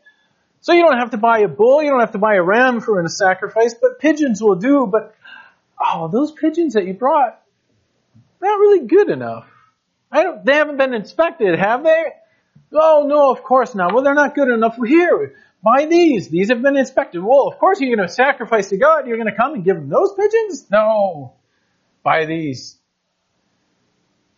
So 0.60 0.72
you 0.72 0.82
don't 0.82 0.98
have 0.98 1.10
to 1.10 1.16
buy 1.16 1.40
a 1.40 1.48
bull, 1.48 1.82
you 1.82 1.90
don't 1.90 2.00
have 2.00 2.12
to 2.12 2.18
buy 2.18 2.36
a 2.36 2.42
ram 2.42 2.80
for 2.80 3.00
a 3.00 3.08
sacrifice, 3.08 3.74
but 3.74 3.98
pigeons 3.98 4.40
will 4.40 4.54
do, 4.54 4.86
but, 4.86 5.14
oh, 5.80 6.08
those 6.08 6.30
pigeons 6.30 6.74
that 6.74 6.86
you 6.86 6.94
brought, 6.94 7.40
they're 8.40 8.50
not 8.50 8.60
really 8.60 8.86
good 8.86 9.10
enough. 9.10 9.46
I 10.10 10.22
don't, 10.22 10.44
they 10.44 10.54
haven't 10.54 10.76
been 10.76 10.94
inspected, 10.94 11.58
have 11.58 11.82
they? 11.82 12.04
Oh, 12.74 13.04
no, 13.06 13.30
of 13.30 13.42
course 13.42 13.74
not. 13.74 13.92
Well, 13.92 14.02
they're 14.02 14.14
not 14.14 14.34
good 14.34 14.48
enough. 14.48 14.76
Here, 14.86 15.34
buy 15.62 15.86
these. 15.86 16.28
These 16.28 16.50
have 16.50 16.62
been 16.62 16.76
inspected. 16.76 17.22
Well, 17.22 17.48
of 17.48 17.58
course 17.58 17.80
you're 17.80 17.94
going 17.94 18.06
to 18.06 18.12
sacrifice 18.12 18.70
to 18.70 18.76
God. 18.78 19.06
You're 19.06 19.18
going 19.18 19.30
to 19.30 19.36
come 19.36 19.54
and 19.54 19.64
give 19.64 19.76
them 19.76 19.88
those 19.88 20.14
pigeons? 20.14 20.66
No. 20.70 21.34
Buy 22.02 22.24
these. 22.26 22.76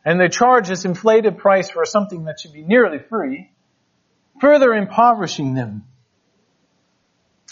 And 0.04 0.20
they 0.20 0.28
charge 0.28 0.68
this 0.68 0.84
inflated 0.84 1.38
price 1.38 1.70
for 1.70 1.84
something 1.84 2.24
that 2.24 2.40
should 2.40 2.52
be 2.52 2.62
nearly 2.62 2.98
free, 2.98 3.50
further 4.40 4.74
impoverishing 4.74 5.54
them. 5.54 5.84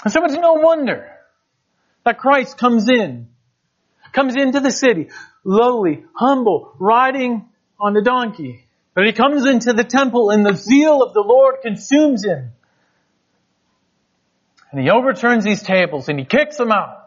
And 0.04 0.12
so 0.12 0.24
it's 0.24 0.34
no 0.34 0.54
wonder 0.54 1.08
that 2.04 2.18
Christ 2.18 2.58
comes 2.58 2.88
in, 2.88 3.28
comes 4.12 4.34
into 4.34 4.60
the 4.60 4.70
city, 4.70 5.08
lowly, 5.44 6.04
humble, 6.14 6.74
riding 6.78 7.48
on 7.80 7.96
a 7.96 8.02
donkey. 8.02 8.66
But 8.94 9.06
he 9.06 9.12
comes 9.12 9.46
into 9.46 9.72
the 9.72 9.84
temple 9.84 10.30
and 10.30 10.44
the 10.44 10.54
zeal 10.54 11.02
of 11.02 11.14
the 11.14 11.22
Lord 11.22 11.56
consumes 11.62 12.24
him. 12.24 12.52
And 14.70 14.80
he 14.80 14.90
overturns 14.90 15.44
these 15.44 15.62
tables 15.62 16.08
and 16.08 16.18
he 16.18 16.24
kicks 16.24 16.56
them 16.56 16.72
out. 16.72 16.98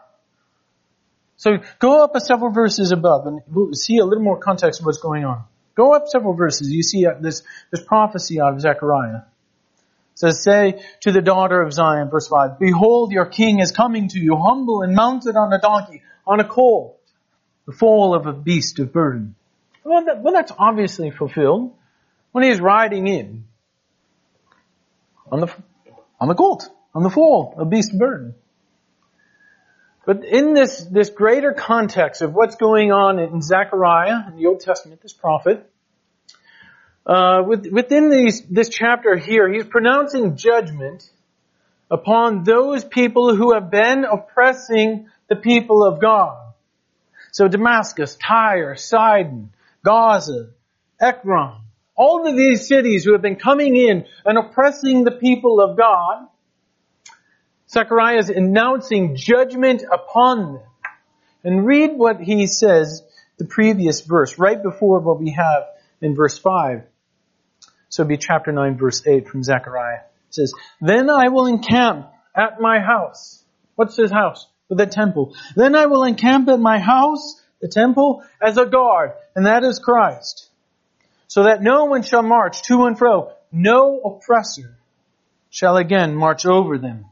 So 1.36 1.58
go 1.78 2.02
up 2.02 2.14
a 2.16 2.20
several 2.20 2.50
verses 2.50 2.92
above 2.92 3.26
and 3.26 3.40
we'll 3.48 3.74
see 3.74 3.98
a 3.98 4.04
little 4.04 4.24
more 4.24 4.38
context 4.38 4.80
of 4.80 4.86
what's 4.86 4.98
going 4.98 5.24
on. 5.24 5.44
Go 5.74 5.92
up 5.94 6.08
several 6.08 6.34
verses. 6.34 6.72
You 6.72 6.82
see 6.82 7.06
uh, 7.06 7.14
this, 7.20 7.42
this 7.70 7.82
prophecy 7.82 8.40
out 8.40 8.54
of 8.54 8.60
Zechariah. 8.60 9.18
It 9.18 10.18
says, 10.18 10.42
say 10.42 10.82
to 11.02 11.12
the 11.12 11.20
daughter 11.20 11.60
of 11.60 11.72
Zion, 11.72 12.08
verse 12.08 12.28
5, 12.28 12.58
Behold, 12.58 13.12
your 13.12 13.26
king 13.26 13.60
is 13.60 13.70
coming 13.70 14.08
to 14.08 14.18
you, 14.18 14.36
humble 14.36 14.80
and 14.82 14.94
mounted 14.94 15.36
on 15.36 15.52
a 15.52 15.60
donkey, 15.60 16.02
on 16.26 16.40
a 16.40 16.44
colt, 16.44 16.98
the 17.66 17.72
foal 17.72 18.14
of 18.14 18.26
a 18.26 18.32
beast 18.32 18.78
of 18.78 18.92
burden. 18.92 19.34
Well, 19.84 20.04
that, 20.06 20.22
well 20.22 20.32
that's 20.32 20.52
obviously 20.58 21.10
fulfilled 21.10 21.75
when 22.36 22.44
he's 22.44 22.60
riding 22.60 23.06
in 23.06 23.46
on 25.32 25.40
the, 25.40 25.50
on 26.20 26.28
the 26.28 26.34
colt, 26.34 26.68
on 26.94 27.02
the 27.02 27.08
foal, 27.08 27.54
a 27.56 27.64
beast 27.64 27.94
of 27.94 27.98
burden. 27.98 28.34
But 30.04 30.22
in 30.22 30.52
this, 30.52 30.82
this 30.82 31.08
greater 31.08 31.54
context 31.54 32.20
of 32.20 32.34
what's 32.34 32.56
going 32.56 32.92
on 32.92 33.18
in 33.20 33.40
Zechariah, 33.40 34.28
in 34.28 34.36
the 34.36 34.48
Old 34.48 34.60
Testament, 34.60 35.00
this 35.00 35.14
prophet, 35.14 35.66
uh, 37.06 37.42
within 37.46 38.10
these, 38.10 38.42
this 38.42 38.68
chapter 38.68 39.16
here, 39.16 39.50
he's 39.50 39.64
pronouncing 39.64 40.36
judgment 40.36 41.08
upon 41.90 42.44
those 42.44 42.84
people 42.84 43.34
who 43.34 43.54
have 43.54 43.70
been 43.70 44.04
oppressing 44.04 45.08
the 45.30 45.36
people 45.36 45.82
of 45.82 46.02
God. 46.02 46.52
So 47.32 47.48
Damascus, 47.48 48.14
Tyre, 48.16 48.76
Sidon, 48.76 49.54
Gaza, 49.82 50.50
Ekron, 51.00 51.62
all 51.96 52.28
of 52.28 52.36
these 52.36 52.68
cities 52.68 53.04
who 53.04 53.12
have 53.12 53.22
been 53.22 53.36
coming 53.36 53.74
in 53.76 54.04
and 54.24 54.38
oppressing 54.38 55.04
the 55.04 55.12
people 55.12 55.60
of 55.60 55.76
God, 55.76 56.28
Zechariah 57.68 58.18
is 58.18 58.28
announcing 58.28 59.16
judgment 59.16 59.82
upon 59.90 60.54
them. 60.54 60.62
And 61.42 61.66
read 61.66 61.92
what 61.94 62.20
he 62.20 62.46
says, 62.46 63.02
the 63.38 63.44
previous 63.44 64.00
verse, 64.02 64.38
right 64.38 64.62
before 64.62 65.00
what 65.00 65.20
we 65.20 65.30
have 65.32 65.64
in 66.00 66.14
verse 66.14 66.38
5. 66.38 66.82
So 67.88 68.02
it'd 68.02 68.08
be 68.08 68.16
chapter 68.16 68.52
9 68.52 68.76
verse 68.76 69.06
8 69.06 69.28
from 69.28 69.42
Zechariah. 69.42 70.00
It 70.28 70.34
says, 70.34 70.52
Then 70.80 71.08
I 71.08 71.28
will 71.28 71.46
encamp 71.46 72.10
at 72.34 72.60
my 72.60 72.80
house. 72.80 73.44
What's 73.74 73.96
his 73.96 74.10
house? 74.10 74.46
The 74.68 74.86
temple. 74.86 75.34
Then 75.54 75.76
I 75.76 75.86
will 75.86 76.02
encamp 76.02 76.48
at 76.48 76.58
my 76.58 76.78
house, 76.78 77.40
the 77.60 77.68
temple, 77.68 78.24
as 78.42 78.58
a 78.58 78.66
guard, 78.66 79.12
and 79.34 79.46
that 79.46 79.62
is 79.62 79.78
Christ. 79.78 80.45
So 81.28 81.44
that 81.44 81.62
no 81.62 81.86
one 81.86 82.02
shall 82.02 82.22
march 82.22 82.62
to 82.62 82.86
and 82.86 82.96
fro. 82.96 83.32
No 83.50 84.00
oppressor 84.00 84.76
shall 85.50 85.76
again 85.76 86.14
march 86.14 86.46
over 86.46 86.78
them. 86.78 87.06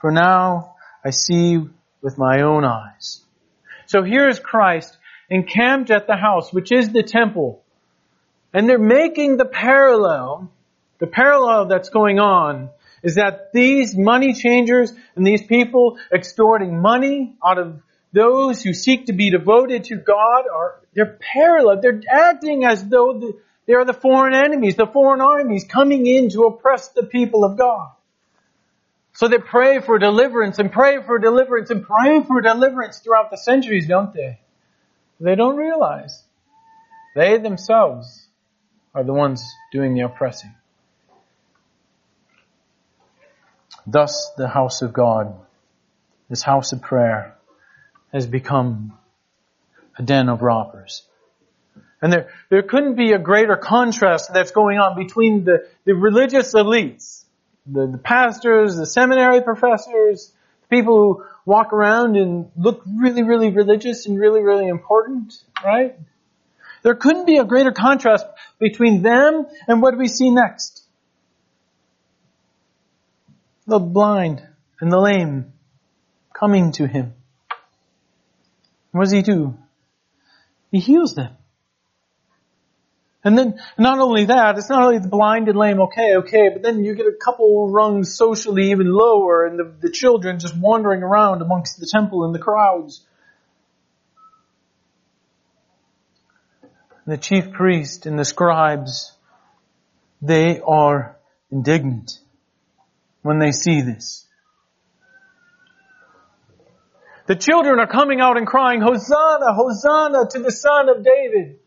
For 0.00 0.10
now 0.10 0.74
I 1.04 1.10
see 1.10 1.58
with 2.02 2.18
my 2.18 2.42
own 2.42 2.64
eyes. 2.64 3.22
So 3.86 4.02
here 4.02 4.28
is 4.28 4.38
Christ 4.38 4.96
encamped 5.28 5.90
at 5.90 6.06
the 6.06 6.16
house, 6.16 6.52
which 6.52 6.72
is 6.72 6.90
the 6.90 7.02
temple. 7.02 7.62
And 8.52 8.68
they're 8.68 8.78
making 8.78 9.36
the 9.36 9.44
parallel, 9.44 10.50
the 10.98 11.06
parallel 11.06 11.66
that's 11.66 11.88
going 11.88 12.18
on 12.18 12.70
is 13.02 13.14
that 13.14 13.52
these 13.52 13.96
money 13.96 14.34
changers 14.34 14.92
and 15.14 15.26
these 15.26 15.42
people 15.42 15.98
extorting 16.12 16.80
money 16.80 17.36
out 17.44 17.58
of 17.58 17.80
those 18.12 18.62
who 18.62 18.72
seek 18.72 19.06
to 19.06 19.12
be 19.12 19.30
devoted 19.30 19.84
to 19.84 19.96
God 19.96 20.44
are, 20.52 20.80
they're 20.94 21.18
parallel. 21.20 21.80
They're 21.80 22.02
acting 22.10 22.64
as 22.64 22.84
though 22.84 23.34
they 23.66 23.74
are 23.74 23.84
the 23.84 23.92
foreign 23.92 24.34
enemies, 24.34 24.76
the 24.76 24.86
foreign 24.86 25.20
armies 25.20 25.64
coming 25.64 26.06
in 26.06 26.30
to 26.30 26.42
oppress 26.42 26.88
the 26.88 27.04
people 27.04 27.44
of 27.44 27.56
God. 27.56 27.90
So 29.12 29.28
they 29.28 29.38
pray 29.38 29.80
for 29.80 29.98
deliverance 29.98 30.58
and 30.58 30.72
pray 30.72 31.02
for 31.02 31.18
deliverance 31.18 31.70
and 31.70 31.84
pray 31.84 32.22
for 32.22 32.40
deliverance 32.40 32.98
throughout 32.98 33.30
the 33.30 33.36
centuries, 33.36 33.86
don't 33.86 34.12
they? 34.12 34.40
They 35.20 35.34
don't 35.34 35.56
realize 35.56 36.22
they 37.14 37.38
themselves 37.38 38.26
are 38.94 39.04
the 39.04 39.12
ones 39.12 39.44
doing 39.72 39.94
the 39.94 40.00
oppressing. 40.02 40.54
Thus 43.86 44.30
the 44.36 44.48
house 44.48 44.82
of 44.82 44.92
God, 44.92 45.34
this 46.28 46.42
house 46.42 46.72
of 46.72 46.80
prayer, 46.80 47.36
has 48.12 48.26
become 48.26 48.96
a 49.98 50.02
den 50.02 50.28
of 50.28 50.42
robbers. 50.42 51.02
And 52.02 52.12
there, 52.12 52.30
there 52.48 52.62
couldn't 52.62 52.94
be 52.94 53.12
a 53.12 53.18
greater 53.18 53.56
contrast 53.56 54.32
that's 54.32 54.52
going 54.52 54.78
on 54.78 54.96
between 54.96 55.44
the, 55.44 55.68
the 55.84 55.94
religious 55.94 56.54
elites, 56.54 57.24
the, 57.66 57.86
the 57.86 57.98
pastors, 57.98 58.76
the 58.76 58.86
seminary 58.86 59.42
professors, 59.42 60.32
people 60.70 60.96
who 60.96 61.24
walk 61.44 61.72
around 61.72 62.16
and 62.16 62.50
look 62.56 62.82
really, 62.86 63.22
really 63.22 63.50
religious 63.50 64.06
and 64.06 64.18
really, 64.18 64.40
really 64.40 64.68
important, 64.68 65.34
right? 65.64 65.98
There 66.82 66.94
couldn't 66.94 67.26
be 67.26 67.36
a 67.36 67.44
greater 67.44 67.72
contrast 67.72 68.24
between 68.58 69.02
them 69.02 69.46
and 69.68 69.82
what 69.82 69.98
we 69.98 70.08
see 70.08 70.30
next. 70.30 70.82
The 73.66 73.78
blind 73.78 74.42
and 74.80 74.90
the 74.90 74.98
lame 74.98 75.52
coming 76.32 76.72
to 76.72 76.86
him. 76.86 77.12
What 78.92 79.04
does 79.04 79.12
he 79.12 79.22
do? 79.22 79.56
He 80.70 80.80
heals 80.80 81.14
them. 81.14 81.36
And 83.22 83.36
then, 83.36 83.60
not 83.76 83.98
only 83.98 84.26
that, 84.26 84.56
it's 84.56 84.70
not 84.70 84.82
only 84.82 84.98
the 84.98 85.08
blind 85.08 85.48
and 85.48 85.58
lame, 85.58 85.80
okay, 85.82 86.16
okay, 86.16 86.48
but 86.48 86.62
then 86.62 86.82
you 86.84 86.94
get 86.94 87.06
a 87.06 87.12
couple 87.12 87.70
rungs 87.70 88.16
socially 88.16 88.70
even 88.70 88.90
lower 88.90 89.44
and 89.44 89.58
the, 89.58 89.74
the 89.80 89.90
children 89.90 90.38
just 90.38 90.56
wandering 90.56 91.02
around 91.02 91.42
amongst 91.42 91.78
the 91.78 91.86
temple 91.86 92.24
and 92.24 92.34
the 92.34 92.38
crowds. 92.38 93.04
the 97.10 97.18
chief 97.18 97.50
priest 97.50 98.06
and 98.06 98.16
the 98.16 98.24
scribes, 98.24 99.12
they 100.22 100.60
are 100.60 101.16
indignant 101.50 102.20
when 103.22 103.40
they 103.40 103.50
see 103.50 103.80
this. 103.80 104.26
The 107.30 107.36
children 107.36 107.78
are 107.78 107.86
coming 107.86 108.20
out 108.20 108.38
and 108.38 108.44
crying, 108.44 108.80
Hosanna, 108.80 109.54
Hosanna 109.54 110.26
to 110.30 110.40
the 110.40 110.50
son 110.50 110.88
of 110.88 111.04
David. 111.04 111.60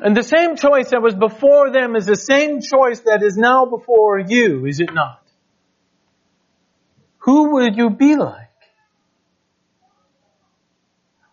And 0.00 0.16
the 0.16 0.22
same 0.22 0.56
choice 0.56 0.88
that 0.88 1.02
was 1.02 1.14
before 1.14 1.70
them 1.70 1.94
is 1.94 2.06
the 2.06 2.16
same 2.16 2.62
choice 2.62 3.00
that 3.00 3.22
is 3.22 3.36
now 3.36 3.66
before 3.66 4.18
you, 4.18 4.64
is 4.64 4.80
it 4.80 4.94
not? 4.94 5.22
Who 7.18 7.52
will 7.52 7.68
you 7.68 7.90
be 7.90 8.16
like? 8.16 8.48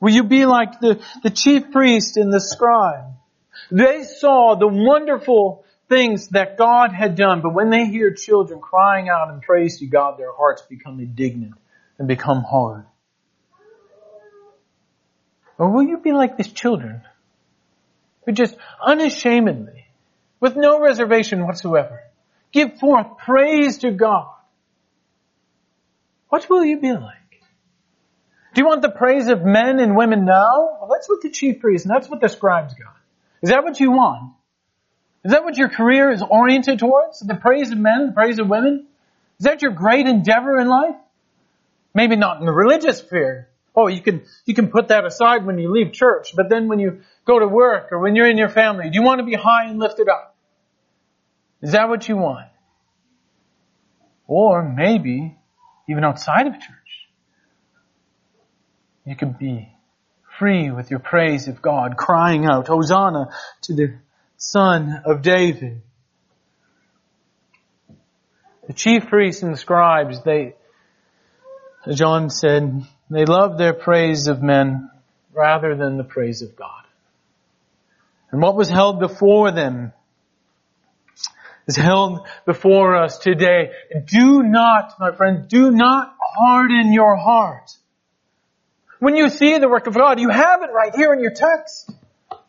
Will 0.01 0.11
you 0.11 0.25
be 0.25 0.45
like 0.45 0.81
the, 0.81 1.01
the 1.23 1.29
chief 1.29 1.71
priest 1.71 2.17
and 2.17 2.33
the 2.33 2.41
scribe? 2.41 3.13
They 3.71 4.03
saw 4.03 4.55
the 4.55 4.67
wonderful 4.67 5.63
things 5.87 6.27
that 6.31 6.57
God 6.57 6.91
had 6.91 7.15
done, 7.15 7.39
but 7.39 7.53
when 7.53 7.69
they 7.69 7.85
hear 7.85 8.13
children 8.13 8.59
crying 8.59 9.07
out 9.07 9.33
in 9.33 9.39
praise 9.39 9.79
to 9.79 9.85
God, 9.85 10.19
their 10.19 10.33
hearts 10.33 10.63
become 10.63 10.99
indignant 10.99 11.53
and 11.97 12.07
become 12.07 12.43
hard. 12.43 12.85
Or 15.57 15.69
will 15.69 15.83
you 15.83 15.97
be 15.97 16.11
like 16.11 16.37
these 16.37 16.51
children 16.51 17.01
who 18.25 18.31
just 18.31 18.55
unashamedly, 18.83 19.85
with 20.39 20.55
no 20.55 20.79
reservation 20.79 21.45
whatsoever, 21.45 22.01
give 22.51 22.79
forth 22.79 23.17
praise 23.19 23.79
to 23.79 23.91
God? 23.91 24.33
What 26.29 26.49
will 26.49 26.65
you 26.65 26.79
be 26.79 26.91
like? 26.91 27.41
Do 28.53 28.61
you 28.61 28.67
want 28.67 28.81
the 28.81 28.89
praise 28.89 29.27
of 29.29 29.43
men 29.43 29.79
and 29.79 29.95
women 29.95 30.25
now? 30.25 30.77
Well, 30.79 30.89
that's 30.91 31.09
what 31.09 31.21
the 31.21 31.29
chief 31.29 31.59
priests 31.59 31.85
and 31.85 31.95
that's 31.95 32.09
what 32.09 32.21
the 32.21 32.29
scribes 32.29 32.73
got. 32.73 32.95
Is 33.41 33.49
that 33.49 33.63
what 33.63 33.79
you 33.79 33.91
want? 33.91 34.33
Is 35.23 35.31
that 35.31 35.43
what 35.43 35.57
your 35.57 35.69
career 35.69 36.11
is 36.11 36.21
oriented 36.21 36.79
towards? 36.79 37.19
The 37.19 37.35
praise 37.35 37.71
of 37.71 37.77
men, 37.77 38.07
the 38.07 38.11
praise 38.11 38.39
of 38.39 38.47
women? 38.47 38.87
Is 39.39 39.45
that 39.45 39.61
your 39.61 39.71
great 39.71 40.05
endeavor 40.05 40.59
in 40.59 40.67
life? 40.67 40.95
Maybe 41.93 42.15
not 42.15 42.39
in 42.39 42.45
the 42.45 42.51
religious 42.51 42.99
sphere. 42.99 43.49
Oh, 43.75 43.87
you 43.87 44.01
can, 44.01 44.25
you 44.45 44.53
can 44.53 44.69
put 44.69 44.89
that 44.89 45.05
aside 45.05 45.45
when 45.45 45.57
you 45.57 45.71
leave 45.71 45.93
church, 45.93 46.35
but 46.35 46.49
then 46.49 46.67
when 46.67 46.79
you 46.79 47.01
go 47.25 47.39
to 47.39 47.47
work 47.47 47.91
or 47.91 47.99
when 47.99 48.15
you're 48.15 48.29
in 48.29 48.37
your 48.37 48.49
family, 48.49 48.89
do 48.89 48.99
you 48.99 49.03
want 49.03 49.19
to 49.19 49.25
be 49.25 49.33
high 49.33 49.65
and 49.69 49.79
lifted 49.79 50.09
up? 50.09 50.35
Is 51.61 51.71
that 51.71 51.89
what 51.89 52.07
you 52.07 52.17
want? 52.17 52.49
Or 54.27 54.63
maybe 54.63 55.37
even 55.89 56.03
outside 56.03 56.47
of 56.47 56.53
church. 56.53 57.09
You 59.05 59.15
can 59.15 59.33
be 59.33 59.69
free 60.37 60.71
with 60.71 60.89
your 60.89 60.99
praise 60.99 61.47
of 61.47 61.61
God, 61.61 61.97
crying 61.97 62.45
out, 62.45 62.67
Hosanna 62.67 63.29
to 63.63 63.73
the 63.73 63.95
Son 64.37 65.01
of 65.05 65.21
David. 65.21 65.81
The 68.67 68.73
chief 68.73 69.07
priests 69.07 69.43
and 69.43 69.53
the 69.53 69.57
scribes, 69.57 70.23
they, 70.23 70.55
John 71.91 72.29
said, 72.29 72.85
they 73.09 73.25
love 73.25 73.57
their 73.57 73.73
praise 73.73 74.27
of 74.27 74.41
men 74.41 74.89
rather 75.33 75.75
than 75.75 75.97
the 75.97 76.03
praise 76.03 76.41
of 76.41 76.55
God. 76.55 76.83
And 78.31 78.41
what 78.41 78.55
was 78.55 78.69
held 78.69 78.99
before 78.99 79.51
them 79.51 79.91
is 81.67 81.75
held 81.75 82.27
before 82.45 82.95
us 82.95 83.19
today. 83.19 83.71
Do 84.05 84.43
not, 84.43 84.93
my 84.99 85.11
friend, 85.15 85.47
do 85.47 85.71
not 85.71 86.15
harden 86.19 86.93
your 86.93 87.15
heart. 87.15 87.71
When 88.99 89.15
you 89.15 89.29
see 89.29 89.57
the 89.57 89.69
work 89.69 89.87
of 89.87 89.93
God, 89.93 90.19
you 90.19 90.29
have 90.29 90.61
it 90.63 90.71
right 90.71 90.95
here 90.95 91.13
in 91.13 91.19
your 91.19 91.33
text. 91.33 91.91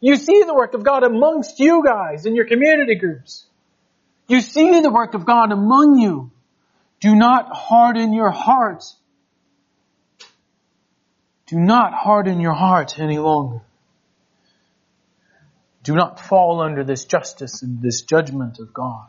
You 0.01 0.17
see 0.17 0.45
the 0.47 0.55
work 0.55 0.75
of 0.75 0.85
God 0.85 1.03
amongst 1.03 1.59
you 1.59 1.83
guys 1.85 2.27
in 2.27 2.37
your 2.37 2.47
community 2.47 2.95
groups. 2.95 3.45
You 4.29 4.41
see 4.41 4.81
the 4.81 4.91
work 4.91 5.15
of 5.15 5.27
God 5.27 5.51
among 5.51 5.99
you. 5.99 6.31
Do 7.01 7.15
not 7.15 7.55
harden 7.55 8.13
your 8.13 8.31
heart. 8.31 8.85
Do 11.47 11.59
not 11.59 11.93
harden 11.93 12.41
your 12.41 12.55
heart 12.55 12.99
any 12.99 13.19
longer. 13.19 13.61
Do 15.83 15.95
not 15.95 16.19
fall 16.19 16.63
under 16.63 16.83
this 16.83 17.05
justice 17.05 17.63
and 17.63 17.83
this 17.83 18.03
judgment 18.03 18.59
of 18.59 18.73
God. 18.73 19.09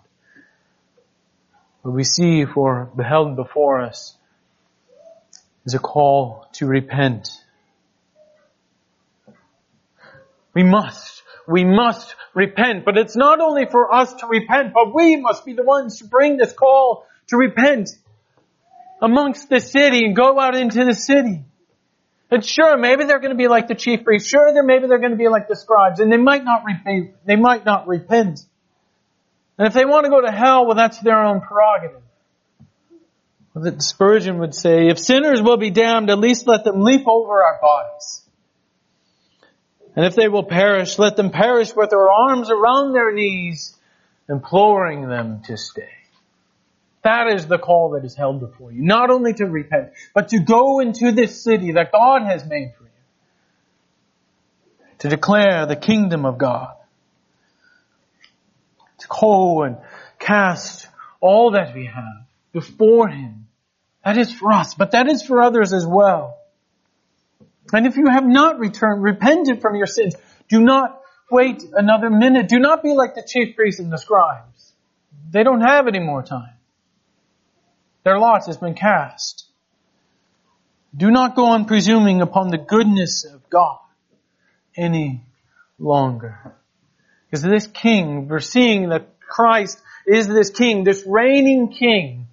What 1.81 1.93
we 1.93 2.03
see 2.03 2.45
for 2.45 2.91
beheld 2.95 3.37
before 3.37 3.81
us 3.81 4.17
is 5.65 5.73
a 5.73 5.79
call 5.79 6.47
to 6.53 6.65
repent. 6.65 7.29
We 10.53 10.63
must, 10.63 11.23
we 11.47 11.63
must 11.63 12.15
repent, 12.33 12.83
but 12.83 12.97
it's 12.97 13.15
not 13.15 13.39
only 13.39 13.65
for 13.65 13.93
us 13.93 14.13
to 14.15 14.27
repent, 14.27 14.73
but 14.73 14.93
we 14.93 15.15
must 15.15 15.45
be 15.45 15.53
the 15.53 15.63
ones 15.63 15.99
to 15.99 16.05
bring 16.05 16.37
this 16.37 16.51
call 16.51 17.05
to 17.27 17.37
repent 17.37 17.89
amongst 19.01 19.49
the 19.49 19.59
city 19.59 20.05
and 20.05 20.15
go 20.15 20.39
out 20.39 20.55
into 20.55 20.83
the 20.83 20.93
city. 20.93 21.43
And 22.35 22.45
sure, 22.45 22.77
maybe 22.77 23.05
they're 23.05 23.19
going 23.19 23.31
to 23.31 23.37
be 23.37 23.47
like 23.47 23.69
the 23.69 23.75
chief 23.75 24.03
priests. 24.03 24.29
Sure, 24.29 24.51
they're, 24.53 24.61
maybe 24.61 24.87
they're 24.87 24.99
going 24.99 25.11
to 25.11 25.17
be 25.17 25.29
like 25.29 25.47
the 25.47 25.55
scribes, 25.55 26.01
and 26.01 26.11
they 26.11 26.17
might 26.17 26.43
not 26.43 26.63
repent. 26.65 27.15
They 27.25 27.37
might 27.37 27.63
not 27.63 27.87
repent. 27.87 28.41
And 29.57 29.65
if 29.65 29.73
they 29.73 29.85
want 29.85 30.03
to 30.03 30.09
go 30.09 30.19
to 30.19 30.31
hell, 30.31 30.65
well, 30.65 30.75
that's 30.75 30.99
their 30.99 31.21
own 31.21 31.39
prerogative 31.39 32.01
that 33.55 33.81
Spurgeon 33.81 34.39
would 34.39 34.53
say, 34.53 34.89
if 34.89 34.99
sinners 34.99 35.41
will 35.41 35.55
be 35.55 35.69
damned, 35.69 36.09
at 36.09 36.19
least 36.19 36.45
let 36.45 36.65
them 36.65 36.81
leap 36.81 37.07
over 37.07 37.41
our 37.41 37.57
bodies. 37.61 38.21
And 39.95 40.05
if 40.05 40.13
they 40.15 40.27
will 40.27 40.43
perish, 40.43 40.99
let 40.99 41.15
them 41.15 41.29
perish 41.31 41.73
with 41.73 41.89
their 41.89 42.09
arms 42.09 42.49
around 42.51 42.91
their 42.91 43.13
knees, 43.13 43.77
imploring 44.27 45.07
them 45.07 45.41
to 45.45 45.55
stay. 45.55 45.94
That 47.05 47.33
is 47.33 47.47
the 47.47 47.57
call 47.57 47.91
that 47.91 48.03
is 48.03 48.15
held 48.15 48.41
before 48.41 48.71
you. 48.71 48.81
Not 48.83 49.09
only 49.09 49.33
to 49.35 49.45
repent, 49.45 49.91
but 50.13 50.29
to 50.29 50.39
go 50.39 50.79
into 50.79 51.11
this 51.11 51.41
city 51.41 51.71
that 51.73 51.91
God 51.91 52.23
has 52.23 52.45
made 52.45 52.73
for 52.77 52.83
you. 52.83 52.89
To 54.99 55.09
declare 55.09 55.65
the 55.65 55.75
kingdom 55.75 56.25
of 56.25 56.37
God. 56.37 56.73
To 58.99 59.07
go 59.07 59.63
and 59.63 59.77
cast 60.19 60.87
all 61.21 61.51
that 61.51 61.73
we 61.73 61.85
have 61.85 62.25
before 62.51 63.07
Him 63.07 63.45
that 64.05 64.19
is 64.19 64.31
for 64.31 64.51
us, 64.51 64.75
but 64.75 64.91
that 64.91 65.07
is 65.07 65.23
for 65.23 65.41
others 65.41 65.73
as 65.73 65.85
well. 65.85 66.37
And 67.73 67.87
if 67.87 67.97
you 67.97 68.07
have 68.07 68.25
not 68.25 68.59
returned, 68.59 69.01
repented 69.01 69.61
from 69.61 69.75
your 69.75 69.87
sins, 69.87 70.15
do 70.47 70.61
not 70.61 71.01
wait 71.31 71.63
another 71.73 72.11
minute. 72.11 72.47
Do 72.47 72.59
not 72.59 72.83
be 72.83 72.93
like 72.93 73.15
the 73.15 73.23
chief 73.27 73.55
priests 73.55 73.79
and 73.79 73.91
the 73.91 73.97
scribes. 73.97 74.73
They 75.31 75.41
don't 75.41 75.61
have 75.61 75.87
any 75.87 75.99
more 75.99 76.21
time. 76.21 76.53
Their 78.05 78.19
lot 78.19 78.45
has 78.45 78.57
been 78.57 78.75
cast. 78.75 79.45
Do 80.95 81.11
not 81.11 81.35
go 81.35 81.47
on 81.47 81.65
presuming 81.65 82.21
upon 82.21 82.49
the 82.49 82.57
goodness 82.57 83.25
of 83.25 83.49
God 83.49 83.79
any 84.77 85.23
longer. 85.79 86.55
Because 87.25 87.41
this 87.41 87.67
king, 87.67 88.27
we're 88.27 88.39
seeing 88.39 88.89
that 88.89 89.19
Christ 89.19 89.81
is 90.05 90.27
this 90.27 90.51
king, 90.51 90.83
this 90.83 91.03
reigning 91.05 91.73
king, 91.73 92.27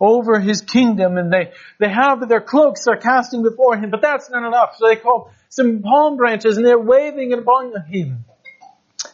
over 0.00 0.40
his 0.40 0.62
kingdom 0.62 1.18
and 1.18 1.30
they, 1.30 1.52
they 1.78 1.90
have 1.90 2.26
their 2.26 2.40
cloaks 2.40 2.86
are 2.88 2.96
casting 2.96 3.42
before 3.42 3.76
him, 3.76 3.90
but 3.90 4.00
that's 4.00 4.30
not 4.30 4.46
enough. 4.46 4.76
So 4.78 4.88
they 4.88 4.96
call 4.96 5.30
some 5.50 5.82
palm 5.82 6.16
branches 6.16 6.56
and 6.56 6.64
they're 6.64 6.78
waving 6.78 7.32
it 7.32 7.38
upon 7.38 7.74
him. 7.86 8.24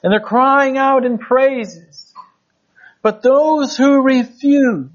And 0.05 0.13
they're 0.13 0.21
crying 0.21 0.79
out 0.79 1.05
in 1.05 1.19
praises. 1.19 2.15
But 3.03 3.23
those 3.23 3.77
who 3.77 4.03
refuse, 4.03 4.91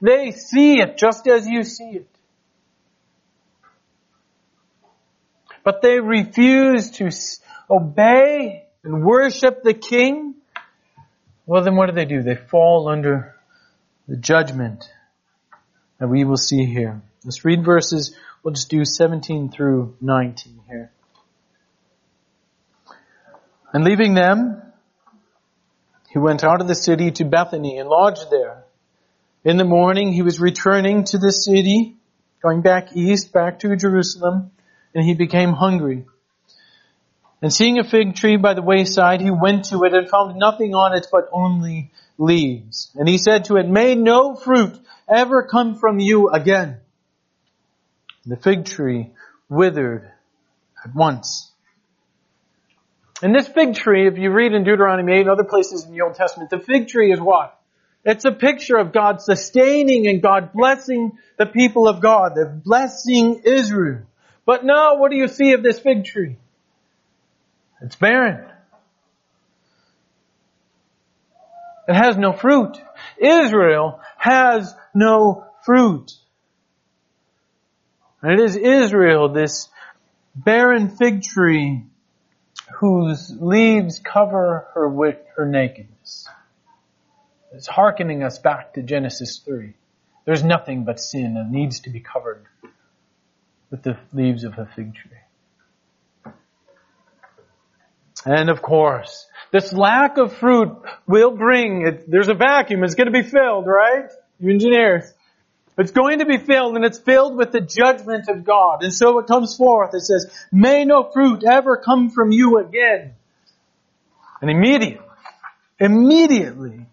They 0.00 0.30
see 0.32 0.80
it 0.80 0.98
just 0.98 1.26
as 1.26 1.46
you 1.46 1.62
see 1.62 1.90
it. 1.90 2.08
But 5.64 5.82
they 5.82 5.98
refuse 5.98 6.90
to 6.92 7.10
obey 7.68 8.66
and 8.84 9.04
worship 9.04 9.62
the 9.62 9.74
king. 9.74 10.34
Well, 11.44 11.62
then 11.62 11.76
what 11.76 11.86
do 11.86 11.92
they 11.92 12.04
do? 12.04 12.22
They 12.22 12.36
fall 12.36 12.88
under 12.88 13.34
the 14.06 14.16
judgment 14.16 14.88
that 15.98 16.08
we 16.08 16.24
will 16.24 16.36
see 16.36 16.64
here. 16.64 17.02
Let's 17.24 17.44
read 17.44 17.64
verses, 17.64 18.14
we'll 18.42 18.54
just 18.54 18.70
do 18.70 18.84
17 18.84 19.50
through 19.50 19.96
19 20.00 20.60
here. 20.68 20.92
And 23.72 23.84
leaving 23.84 24.14
them, 24.14 24.62
he 26.10 26.18
went 26.18 26.44
out 26.44 26.60
of 26.60 26.68
the 26.68 26.74
city 26.74 27.10
to 27.12 27.24
Bethany 27.24 27.78
and 27.78 27.88
lodged 27.88 28.30
there. 28.30 28.65
In 29.46 29.58
the 29.58 29.64
morning 29.64 30.12
he 30.12 30.22
was 30.22 30.40
returning 30.40 31.04
to 31.04 31.18
the 31.18 31.30
city, 31.30 31.94
going 32.42 32.62
back 32.62 32.96
east, 32.96 33.32
back 33.32 33.60
to 33.60 33.76
Jerusalem, 33.76 34.50
and 34.92 35.04
he 35.04 35.14
became 35.14 35.52
hungry. 35.52 36.04
And 37.40 37.52
seeing 37.52 37.78
a 37.78 37.84
fig 37.84 38.16
tree 38.16 38.38
by 38.38 38.54
the 38.54 38.62
wayside, 38.62 39.20
he 39.20 39.30
went 39.30 39.66
to 39.66 39.84
it 39.84 39.94
and 39.94 40.08
found 40.08 40.36
nothing 40.36 40.74
on 40.74 40.96
it 40.96 41.06
but 41.12 41.28
only 41.32 41.92
leaves. 42.18 42.90
And 42.96 43.08
he 43.08 43.18
said 43.18 43.44
to 43.44 43.56
it, 43.56 43.68
May 43.68 43.94
no 43.94 44.34
fruit 44.34 44.76
ever 45.08 45.44
come 45.44 45.76
from 45.76 46.00
you 46.00 46.28
again. 46.30 46.78
The 48.24 48.36
fig 48.36 48.64
tree 48.64 49.12
withered 49.48 50.10
at 50.84 50.92
once. 50.92 51.52
And 53.22 53.32
this 53.32 53.46
fig 53.46 53.76
tree, 53.76 54.08
if 54.08 54.18
you 54.18 54.32
read 54.32 54.54
in 54.54 54.64
Deuteronomy 54.64 55.12
8 55.12 55.20
and 55.20 55.30
other 55.30 55.44
places 55.44 55.84
in 55.84 55.92
the 55.92 56.00
Old 56.00 56.16
Testament, 56.16 56.50
the 56.50 56.58
fig 56.58 56.88
tree 56.88 57.12
is 57.12 57.20
what? 57.20 57.55
It's 58.06 58.24
a 58.24 58.30
picture 58.30 58.76
of 58.76 58.92
God 58.92 59.20
sustaining 59.20 60.06
and 60.06 60.22
God 60.22 60.52
blessing 60.52 61.18
the 61.38 61.44
people 61.44 61.88
of 61.88 62.00
God, 62.00 62.36
the 62.36 62.46
blessing 62.46 63.42
Israel. 63.44 64.02
But 64.44 64.64
now, 64.64 64.96
what 64.96 65.10
do 65.10 65.16
you 65.16 65.26
see 65.26 65.54
of 65.54 65.64
this 65.64 65.80
fig 65.80 66.04
tree? 66.04 66.36
It's 67.82 67.96
barren. 67.96 68.48
It 71.88 71.94
has 71.94 72.16
no 72.16 72.32
fruit. 72.32 72.80
Israel 73.18 74.00
has 74.16 74.72
no 74.94 75.44
fruit. 75.64 76.12
And 78.22 78.38
it 78.38 78.44
is 78.44 78.54
Israel, 78.54 79.30
this 79.32 79.68
barren 80.36 80.96
fig 80.96 81.22
tree, 81.22 81.82
whose 82.78 83.34
leaves 83.36 83.98
cover 83.98 84.68
her, 84.74 85.16
her 85.36 85.46
nakedness. 85.46 86.28
It's 87.56 87.66
hearkening 87.66 88.22
us 88.22 88.38
back 88.38 88.74
to 88.74 88.82
Genesis 88.82 89.40
3. 89.42 89.72
There's 90.26 90.44
nothing 90.44 90.84
but 90.84 91.00
sin 91.00 91.34
that 91.34 91.50
needs 91.50 91.80
to 91.80 91.90
be 91.90 92.00
covered 92.00 92.44
with 93.70 93.82
the 93.82 93.96
leaves 94.12 94.44
of 94.44 94.58
a 94.58 94.66
fig 94.76 94.94
tree. 94.94 96.34
And 98.26 98.50
of 98.50 98.60
course, 98.60 99.26
this 99.52 99.72
lack 99.72 100.18
of 100.18 100.34
fruit 100.36 100.76
will 101.06 101.30
bring, 101.30 101.86
it, 101.86 102.10
there's 102.10 102.28
a 102.28 102.34
vacuum, 102.34 102.84
it's 102.84 102.94
going 102.94 103.10
to 103.10 103.22
be 103.22 103.26
filled, 103.26 103.66
right? 103.66 104.10
You 104.38 104.50
engineers. 104.50 105.10
It's 105.78 105.92
going 105.92 106.18
to 106.18 106.26
be 106.26 106.36
filled 106.36 106.76
and 106.76 106.84
it's 106.84 106.98
filled 106.98 107.36
with 107.36 107.52
the 107.52 107.62
judgment 107.62 108.28
of 108.28 108.44
God. 108.44 108.82
And 108.82 108.92
so 108.92 109.18
it 109.18 109.26
comes 109.26 109.56
forth. 109.56 109.94
It 109.94 110.02
says, 110.02 110.26
may 110.52 110.84
no 110.84 111.10
fruit 111.10 111.42
ever 111.42 111.78
come 111.78 112.10
from 112.10 112.32
you 112.32 112.58
again. 112.58 113.14
And 114.42 114.50
immediately, 114.50 115.00
immediately, 115.80 116.86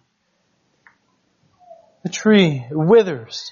tree 2.13 2.65
withers. 2.71 3.51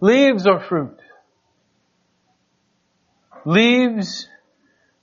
Leaves 0.00 0.46
or 0.46 0.60
fruit? 0.60 0.98
Leaves 3.44 4.28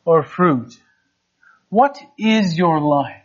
or 0.06 0.24
fruit? 0.24 0.74
What 1.70 2.00
is 2.18 2.58
your 2.58 2.80
life? 2.80 3.24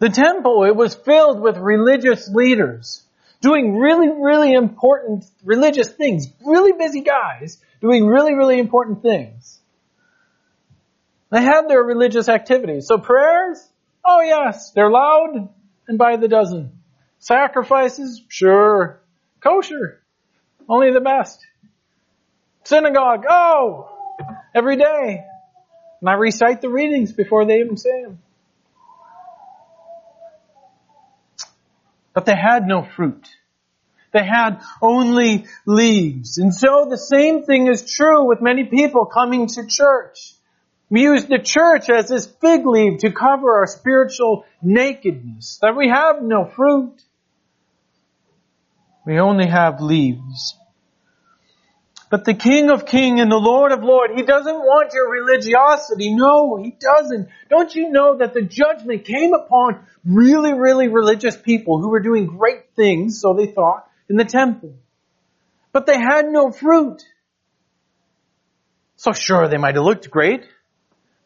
The 0.00 0.10
temple, 0.10 0.64
it 0.64 0.74
was 0.74 0.94
filled 0.94 1.40
with 1.40 1.56
religious 1.56 2.28
leaders 2.28 3.04
doing 3.40 3.76
really, 3.76 4.08
really 4.08 4.52
important 4.52 5.24
religious 5.44 5.88
things. 5.88 6.26
Really 6.44 6.72
busy 6.72 7.02
guys 7.02 7.60
doing 7.80 8.06
really, 8.06 8.34
really 8.34 8.58
important 8.58 9.02
things. 9.02 9.60
They 11.30 11.42
had 11.42 11.62
their 11.68 11.82
religious 11.82 12.28
activities. 12.28 12.86
So 12.86 12.98
prayers? 12.98 13.68
Oh 14.04 14.20
yes, 14.20 14.72
they're 14.72 14.90
loud 14.90 15.48
and 15.86 15.98
by 15.98 16.16
the 16.16 16.28
dozen. 16.28 16.72
Sacrifices? 17.18 18.22
Sure. 18.28 19.00
Kosher? 19.40 20.02
Only 20.68 20.92
the 20.92 21.00
best. 21.00 21.44
Synagogue? 22.64 23.24
Oh! 23.28 23.88
Every 24.54 24.76
day. 24.76 25.24
And 26.00 26.10
I 26.10 26.14
recite 26.14 26.60
the 26.60 26.68
readings 26.68 27.12
before 27.12 27.44
they 27.44 27.60
even 27.60 27.76
say 27.76 28.02
them. 28.02 28.18
But 32.12 32.26
they 32.26 32.36
had 32.36 32.66
no 32.66 32.82
fruit. 32.82 33.26
They 34.12 34.24
had 34.24 34.60
only 34.82 35.46
leaves. 35.64 36.38
And 36.38 36.52
so 36.52 36.86
the 36.90 36.98
same 36.98 37.44
thing 37.44 37.68
is 37.68 37.90
true 37.90 38.26
with 38.26 38.42
many 38.42 38.64
people 38.64 39.06
coming 39.06 39.46
to 39.46 39.66
church. 39.66 40.34
We 40.92 41.04
use 41.04 41.24
the 41.24 41.38
church 41.38 41.88
as 41.88 42.08
this 42.08 42.26
fig 42.26 42.66
leaf 42.66 42.98
to 42.98 43.12
cover 43.12 43.60
our 43.60 43.66
spiritual 43.66 44.44
nakedness, 44.60 45.58
that 45.62 45.74
we 45.74 45.88
have 45.88 46.20
no 46.20 46.44
fruit. 46.44 47.00
We 49.06 49.18
only 49.18 49.46
have 49.46 49.80
leaves. 49.80 50.54
But 52.10 52.26
the 52.26 52.34
King 52.34 52.70
of 52.70 52.84
King 52.84 53.20
and 53.20 53.32
the 53.32 53.38
Lord 53.38 53.72
of 53.72 53.82
Lord, 53.82 54.10
He 54.14 54.22
doesn't 54.22 54.54
want 54.54 54.92
your 54.92 55.10
religiosity. 55.10 56.14
No, 56.14 56.56
He 56.62 56.76
doesn't. 56.78 57.30
Don't 57.48 57.74
you 57.74 57.90
know 57.90 58.18
that 58.18 58.34
the 58.34 58.42
judgment 58.42 59.06
came 59.06 59.32
upon 59.32 59.86
really, 60.04 60.52
really 60.52 60.88
religious 60.88 61.38
people 61.38 61.80
who 61.80 61.88
were 61.88 62.00
doing 62.00 62.26
great 62.26 62.74
things, 62.76 63.18
so 63.18 63.32
they 63.32 63.46
thought, 63.46 63.88
in 64.10 64.16
the 64.16 64.26
temple. 64.26 64.74
But 65.72 65.86
they 65.86 65.98
had 65.98 66.26
no 66.26 66.52
fruit. 66.52 67.02
So 68.96 69.12
sure, 69.14 69.48
they 69.48 69.56
might 69.56 69.76
have 69.76 69.84
looked 69.84 70.10
great, 70.10 70.44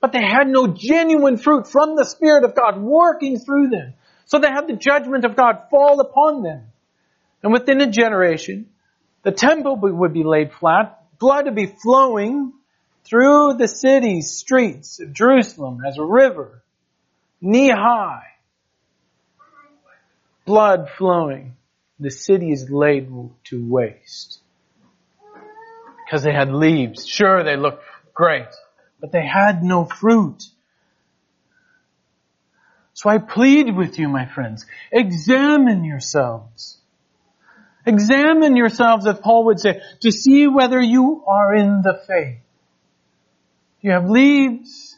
but 0.06 0.12
they 0.12 0.24
had 0.24 0.46
no 0.46 0.68
genuine 0.68 1.36
fruit 1.36 1.66
from 1.66 1.96
the 1.96 2.04
Spirit 2.04 2.44
of 2.44 2.54
God 2.54 2.80
working 2.80 3.40
through 3.40 3.70
them. 3.70 3.94
So 4.26 4.38
they 4.38 4.46
had 4.46 4.68
the 4.68 4.76
judgment 4.76 5.24
of 5.24 5.34
God 5.34 5.62
fall 5.68 5.98
upon 5.98 6.44
them. 6.44 6.62
And 7.42 7.52
within 7.52 7.80
a 7.80 7.90
generation, 7.90 8.68
the 9.24 9.32
temple 9.32 9.76
would 9.80 10.12
be 10.12 10.22
laid 10.22 10.52
flat, 10.52 11.02
blood 11.18 11.46
would 11.46 11.56
be 11.56 11.66
flowing 11.66 12.52
through 13.02 13.54
the 13.54 13.66
city 13.66 14.20
streets 14.20 15.00
of 15.00 15.12
Jerusalem 15.12 15.80
as 15.84 15.98
a 15.98 16.04
river, 16.04 16.62
knee 17.40 17.70
high. 17.70 18.26
Blood 20.44 20.88
flowing. 20.96 21.56
The 21.98 22.12
city 22.12 22.52
is 22.52 22.70
laid 22.70 23.10
to 23.46 23.68
waste. 23.68 24.38
Because 26.04 26.22
they 26.22 26.32
had 26.32 26.52
leaves. 26.52 27.08
Sure, 27.08 27.42
they 27.42 27.56
looked 27.56 27.82
great, 28.14 28.46
but 29.06 29.12
they 29.12 29.26
had 29.26 29.62
no 29.62 29.84
fruit. 29.84 30.42
So 32.94 33.08
I 33.08 33.18
plead 33.18 33.76
with 33.76 34.00
you, 34.00 34.08
my 34.08 34.26
friends, 34.26 34.66
examine 34.90 35.84
yourselves. 35.84 36.78
Examine 37.84 38.56
yourselves, 38.56 39.06
as 39.06 39.20
Paul 39.20 39.44
would 39.44 39.60
say, 39.60 39.80
to 40.00 40.10
see 40.10 40.48
whether 40.48 40.80
you 40.80 41.22
are 41.28 41.54
in 41.54 41.82
the 41.82 42.02
faith. 42.04 42.40
You 43.80 43.92
have 43.92 44.10
leaves. 44.10 44.96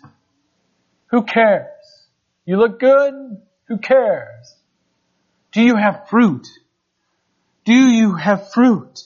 Who 1.08 1.24
cares? 1.24 1.66
You 2.46 2.56
look 2.56 2.80
good. 2.80 3.42
Who 3.66 3.76
cares? 3.76 4.54
Do 5.52 5.61
you 5.61 5.76
have 5.76 6.09
fruit? 6.09 6.46
Do 7.66 7.74
you 7.74 8.14
have 8.14 8.52
fruit? 8.52 9.00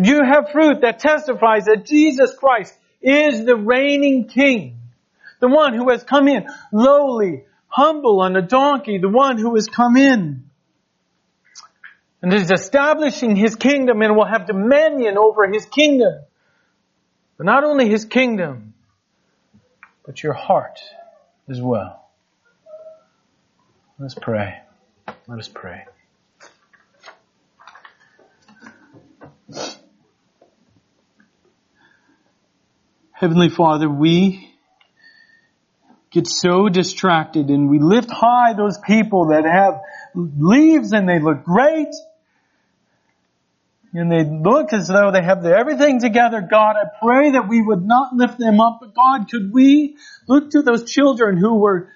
Do 0.00 0.08
you 0.08 0.20
have 0.22 0.52
fruit 0.52 0.82
that 0.82 1.00
testifies 1.00 1.64
that 1.64 1.86
Jesus 1.86 2.36
Christ 2.38 2.78
is 3.02 3.44
the 3.44 3.56
reigning 3.56 4.28
King? 4.28 4.78
The 5.40 5.48
one 5.48 5.74
who 5.74 5.90
has 5.90 6.04
come 6.04 6.28
in 6.28 6.46
lowly, 6.72 7.44
humble 7.66 8.20
on 8.20 8.36
a 8.36 8.42
donkey, 8.42 8.98
the 8.98 9.08
one 9.08 9.38
who 9.38 9.54
has 9.56 9.66
come 9.66 9.96
in 9.96 10.44
and 12.22 12.32
is 12.32 12.50
establishing 12.50 13.34
his 13.34 13.56
kingdom 13.56 14.00
and 14.00 14.16
will 14.16 14.24
have 14.24 14.46
dominion 14.46 15.18
over 15.18 15.50
his 15.52 15.66
kingdom. 15.66 16.22
But 17.36 17.46
not 17.46 17.64
only 17.64 17.88
his 17.88 18.04
kingdom, 18.04 18.74
but 20.06 20.22
your 20.22 20.32
heart 20.32 20.78
as 21.48 21.60
well. 21.60 22.08
Let's 23.98 24.14
pray. 24.14 24.60
Let 25.26 25.38
us 25.38 25.48
pray. 25.48 25.84
Heavenly 33.22 33.50
Father, 33.50 33.88
we 33.88 34.52
get 36.10 36.26
so 36.26 36.68
distracted 36.68 37.50
and 37.50 37.70
we 37.70 37.78
lift 37.78 38.10
high 38.10 38.52
those 38.54 38.78
people 38.84 39.28
that 39.28 39.44
have 39.44 39.80
leaves 40.16 40.92
and 40.92 41.08
they 41.08 41.20
look 41.20 41.44
great 41.44 41.94
and 43.94 44.10
they 44.10 44.24
look 44.24 44.72
as 44.72 44.88
though 44.88 45.12
they 45.12 45.22
have 45.22 45.46
everything 45.46 46.00
together. 46.00 46.40
God, 46.40 46.74
I 46.74 46.86
pray 47.00 47.30
that 47.30 47.46
we 47.48 47.62
would 47.62 47.86
not 47.86 48.12
lift 48.12 48.40
them 48.40 48.60
up, 48.60 48.78
but 48.80 48.92
God, 48.92 49.30
could 49.30 49.52
we 49.52 49.96
look 50.26 50.50
to 50.50 50.62
those 50.62 50.90
children 50.90 51.36
who 51.36 51.60
were 51.60 51.90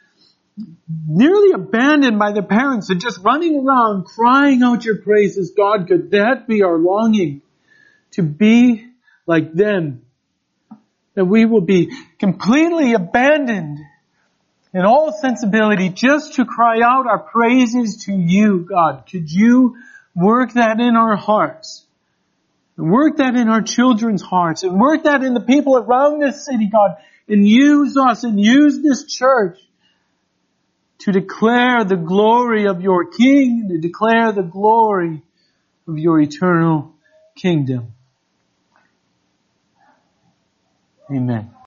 nearly 1.09 1.55
abandoned 1.55 2.21
by 2.21 2.31
their 2.31 2.45
parents 2.45 2.89
and 2.89 3.01
just 3.01 3.19
running 3.25 3.67
around 3.67 4.05
crying 4.05 4.63
out 4.63 4.85
your 4.85 4.99
praises. 4.99 5.55
God, 5.57 5.89
could 5.89 6.13
that 6.13 6.47
be 6.47 6.63
our 6.63 6.79
longing 6.79 7.43
to 8.13 8.23
be 8.23 8.87
like 9.27 9.53
them? 9.53 10.06
That 11.17 11.25
we 11.25 11.45
will 11.45 11.63
be 11.63 11.91
completely 12.21 12.93
abandoned 12.93 13.81
in 14.73 14.85
all 14.85 15.13
sensibility 15.13 15.89
just 15.89 16.35
to 16.35 16.45
cry 16.45 16.81
out 16.83 17.07
our 17.07 17.19
praises 17.19 18.05
to 18.05 18.13
you, 18.13 18.61
God. 18.61 19.05
Could 19.11 19.33
you 19.33 19.77
work 20.15 20.53
that 20.53 20.79
in 20.79 20.95
our 20.95 21.17
hearts? 21.17 21.85
And 22.77 22.93
work 22.93 23.17
that 23.17 23.35
in 23.35 23.49
our 23.49 23.63
children's 23.63 24.23
hearts 24.23 24.63
and 24.63 24.79
work 24.79 25.05
that 25.05 25.25
in 25.25 25.33
the 25.33 25.41
people 25.41 25.77
around 25.77 26.21
this 26.21 26.45
city, 26.45 26.69
God, 26.71 26.97
and 27.27 27.49
use 27.49 27.97
us 27.97 28.23
and 28.23 28.39
use 28.39 28.83
this 28.83 29.07
church 29.07 29.59
to 30.99 31.13
declare 31.13 31.85
the 31.85 31.97
glory 31.97 32.67
of 32.67 32.83
your 32.83 33.07
King, 33.11 33.69
to 33.71 33.79
declare 33.79 34.33
the 34.33 34.43
glory 34.43 35.23
of 35.89 35.99
your 35.99 36.21
eternal 36.21 36.95
kingdom. 37.35 37.96
Amen. 41.11 41.51